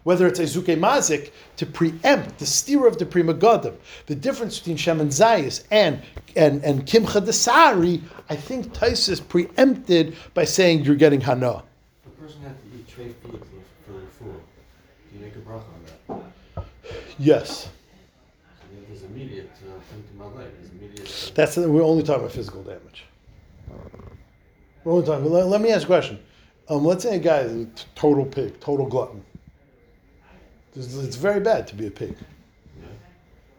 whether 0.03 0.27
it's 0.27 0.39
a 0.39 0.43
zuke 0.43 0.77
mazik 0.77 1.31
to 1.57 1.65
preempt 1.65 2.37
the 2.37 2.45
steer 2.45 2.85
of 2.85 2.99
the 2.99 3.05
pri 3.05 3.23
megadim, 3.23 3.75
the 4.05 4.13
difference 4.13 4.59
between 4.59 4.77
shemen 4.77 5.07
zayis 5.07 5.63
and 5.71 5.99
and 6.35 6.63
and 6.63 6.85
kimcha 6.85 7.19
desari, 7.25 8.01
I 8.29 8.35
think 8.35 8.71
Taisus 8.73 9.27
preempted 9.27 10.15
by 10.35 10.43
saying 10.43 10.83
you're 10.83 10.95
getting 10.95 11.21
hana. 11.21 11.63
The 12.03 12.09
person 12.11 12.41
had 12.43 12.55
trade 12.95 13.15
food 13.21 13.41
for, 13.85 13.91
for 13.91 14.23
food. 14.23 14.41
Do 15.11 15.17
you 15.17 15.25
make 15.25 15.35
a 15.35 15.39
bracha 15.39 15.63
on 16.09 16.23
that? 16.55 16.65
Yes, 17.19 17.69
there's 18.87 19.03
immediate 19.03 19.51
uh, 19.67 19.79
thing 19.91 20.03
to 20.09 20.17
my. 20.17 20.43
There's 20.43 20.71
immediate. 20.71 21.31
That's 21.35 21.57
we're 21.57 21.83
only 21.83 22.03
talking 22.03 22.23
about 22.23 22.31
physical 22.31 22.63
damage. 22.63 23.05
We're 24.83 24.93
only 24.93 25.05
talking. 25.05 25.29
Let, 25.29 25.47
let 25.47 25.61
me 25.61 25.71
ask 25.71 25.83
a 25.83 25.87
question. 25.87 26.19
Um, 26.69 26.85
let's 26.85 27.03
say 27.03 27.15
a 27.15 27.19
guy 27.19 27.39
is 27.39 27.53
a 27.53 27.65
t- 27.65 27.83
total 27.95 28.25
pig, 28.25 28.59
total 28.59 28.87
glutton. 28.87 29.23
It's, 30.75 31.15
very 31.15 31.39
bad 31.39 31.67
to 31.67 31.75
be 31.75 31.87
a 31.87 31.91
pig. 31.91 32.17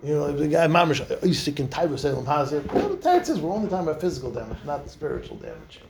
You 0.02 0.14
know, 0.14 0.32
the 0.32 0.48
guy 0.48 0.66
mamish 0.66 1.24
used 1.24 1.44
to 1.46 1.52
can 1.52 1.68
type 1.68 1.96
Salem 1.98 2.26
Hazir. 2.26 2.60
The 2.60 2.98
text 3.00 3.28
says 3.28 3.40
we're 3.40 3.52
only 3.52 3.70
talking 3.70 3.88
about 3.88 4.00
physical 4.00 4.30
damage, 4.30 4.58
not 4.66 4.90
spiritual 4.90 5.36
damage. 5.36 5.80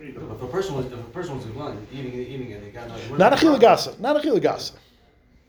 If 0.00 0.42
a 0.42 0.46
person 0.46 0.74
was 0.76 0.86
if 0.86 0.92
a 0.92 1.02
person 1.12 1.36
was 1.36 1.46
eating 1.92 2.12
eating 2.12 2.52
and 2.52 2.62
they 2.64 2.70
got 2.70 2.88
nothing. 2.88 3.18
Not 3.18 3.32
a 3.32 3.36
chilagasa. 3.36 3.98
Not 4.00 4.16
a 4.16 4.20
chilagasa. 4.20 4.72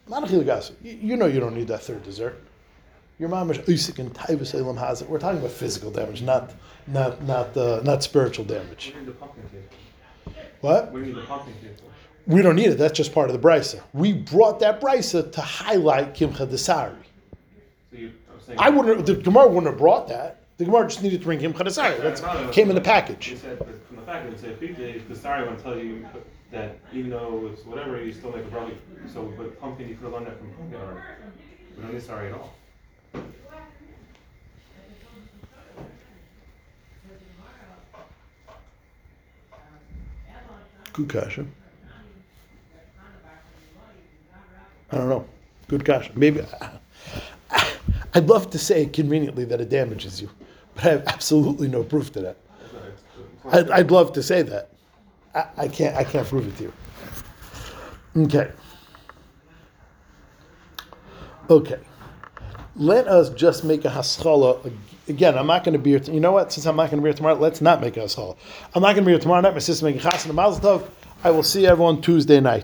Not 0.07 0.23
a 0.23 0.27
chilagasa. 0.27 0.73
You, 0.81 0.93
you 0.93 1.17
know 1.17 1.25
you 1.25 1.39
don't 1.39 1.55
need 1.55 1.67
that 1.67 1.81
third 1.81 2.03
dessert. 2.03 2.41
Your 3.19 3.29
mom 3.29 3.49
is 3.49 3.57
usik 3.59 3.99
and 3.99 4.13
taivus 4.13 4.53
elam 4.53 4.77
has 4.77 5.01
it. 5.01 5.09
We're 5.09 5.19
talking 5.19 5.39
about 5.39 5.51
physical 5.51 5.89
damage, 5.89 6.21
not 6.21 6.51
not 6.85 7.21
not 7.23 7.55
uh, 7.57 7.81
not 7.83 8.03
spiritual 8.03 8.45
damage. 8.45 8.67
What 8.67 8.79
do 8.79 8.89
you 8.89 8.95
need 8.99 9.07
the 9.07 9.11
pumpkin 9.13 9.43
cake? 9.51 10.35
What? 10.61 10.91
What 10.91 10.93
do 10.93 10.99
you 10.99 11.05
need 11.13 11.21
the 11.21 11.25
pumpkin 11.25 11.53
cake 11.61 11.77
for? 11.77 12.31
We 12.31 12.41
don't 12.41 12.55
need 12.55 12.67
it. 12.67 12.77
That's 12.77 12.95
just 12.95 13.13
part 13.13 13.29
of 13.29 13.39
the 13.39 13.47
brisa. 13.47 13.81
We 13.93 14.13
brought 14.13 14.59
that 14.59 14.81
brisa 14.81 15.31
to 15.31 15.41
highlight 15.41 16.13
kimcha 16.13 16.47
desari. 16.47 16.95
So 17.91 18.53
I. 18.57 18.67
I 18.67 18.69
wouldn't. 18.69 19.05
The 19.05 19.15
Gemara 19.15 19.47
wouldn't 19.47 19.67
have 19.67 19.77
brought 19.77 20.07
that. 20.09 20.41
The 20.57 20.65
Gemara 20.65 20.87
just 20.87 21.03
needed 21.03 21.19
to 21.19 21.25
bring 21.25 21.39
kimcha 21.39 21.53
desari. 21.53 22.01
That's 22.01 22.21
came 22.53 22.69
in 22.69 22.75
the 22.75 22.81
package. 22.81 23.29
You 23.29 23.37
said, 23.37 23.59
but 23.59 23.87
from 23.87 23.97
the 23.97 24.01
fact 24.01 24.25
that 24.25 24.33
it 24.33 24.39
said 24.39 25.07
the 25.07 25.15
sorry 25.15 25.45
one 25.45 25.57
tell 25.57 25.77
you 25.77 26.05
that 26.51 26.79
even 26.91 27.11
though 27.11 27.49
it's 27.51 27.63
whatever, 27.63 28.03
you 28.03 28.11
still 28.11 28.31
make 28.31 28.45
a 28.45 28.47
bracha. 28.47 28.75
So, 29.13 29.31
but 29.37 29.59
pumpkin, 29.59 29.87
you 29.87 29.95
could 29.95 30.05
have 30.05 30.13
learned 30.13 30.27
that 30.27 30.39
from 30.39 30.49
pumpkin 30.53 30.79
already. 30.79 31.01
We 31.75 31.83
don't 31.83 31.93
need 31.93 32.01
sorry 32.01 32.27
at 32.29 32.33
all. 32.33 32.53
Good 40.93 41.09
kasha. 41.09 41.45
I 44.91 44.97
don't 44.97 45.09
know. 45.09 45.25
Good 45.67 45.85
kasha. 45.85 46.11
Maybe. 46.15 46.41
I'd 48.15 48.27
love 48.27 48.49
to 48.49 48.57
say 48.57 48.87
conveniently 48.87 49.45
that 49.45 49.61
it 49.61 49.69
damages 49.69 50.19
you, 50.19 50.29
but 50.77 50.85
I 50.85 50.89
have 50.89 51.07
absolutely 51.07 51.67
no 51.67 51.83
proof 51.83 52.11
to 52.13 52.21
that. 52.21 52.37
I'd, 53.51 53.69
I'd 53.71 53.91
love 53.91 54.13
to 54.13 54.23
say 54.23 54.43
that. 54.43 54.69
I, 55.33 55.45
I 55.57 55.67
can't. 55.67 55.95
I 55.95 56.03
can't 56.03 56.27
prove 56.27 56.47
it 56.47 56.57
to 56.57 56.63
you. 56.63 56.73
Okay. 58.25 58.51
Okay. 61.49 61.79
Let 62.75 63.07
us 63.07 63.29
just 63.31 63.63
make 63.63 63.85
a 63.85 63.89
haskalah. 63.89 64.59
Again, 65.07 65.37
I'm 65.37 65.47
not 65.47 65.63
going 65.63 65.73
to 65.73 65.79
be 65.79 65.91
here. 65.91 66.01
You 66.01 66.19
know 66.19 66.31
what? 66.33 66.51
Since 66.51 66.67
I'm 66.67 66.75
not 66.75 66.91
going 66.91 66.97
to 66.97 67.03
be 67.03 67.09
here 67.09 67.17
tomorrow, 67.17 67.35
let's 67.35 67.61
not 67.61 67.81
make 67.81 67.97
a 67.97 68.01
haskalah. 68.01 68.35
I'm 68.75 68.81
not 68.81 68.93
going 68.93 69.03
to 69.03 69.05
be 69.05 69.11
here 69.13 69.19
tomorrow 69.19 69.41
night. 69.41 69.53
My 69.53 69.59
sister 69.59 69.85
making 69.85 70.03
mazel 70.03 70.61
tov. 70.61 70.89
I 71.23 71.31
will 71.31 71.43
see 71.43 71.65
everyone 71.65 72.01
Tuesday 72.01 72.39
night. 72.39 72.55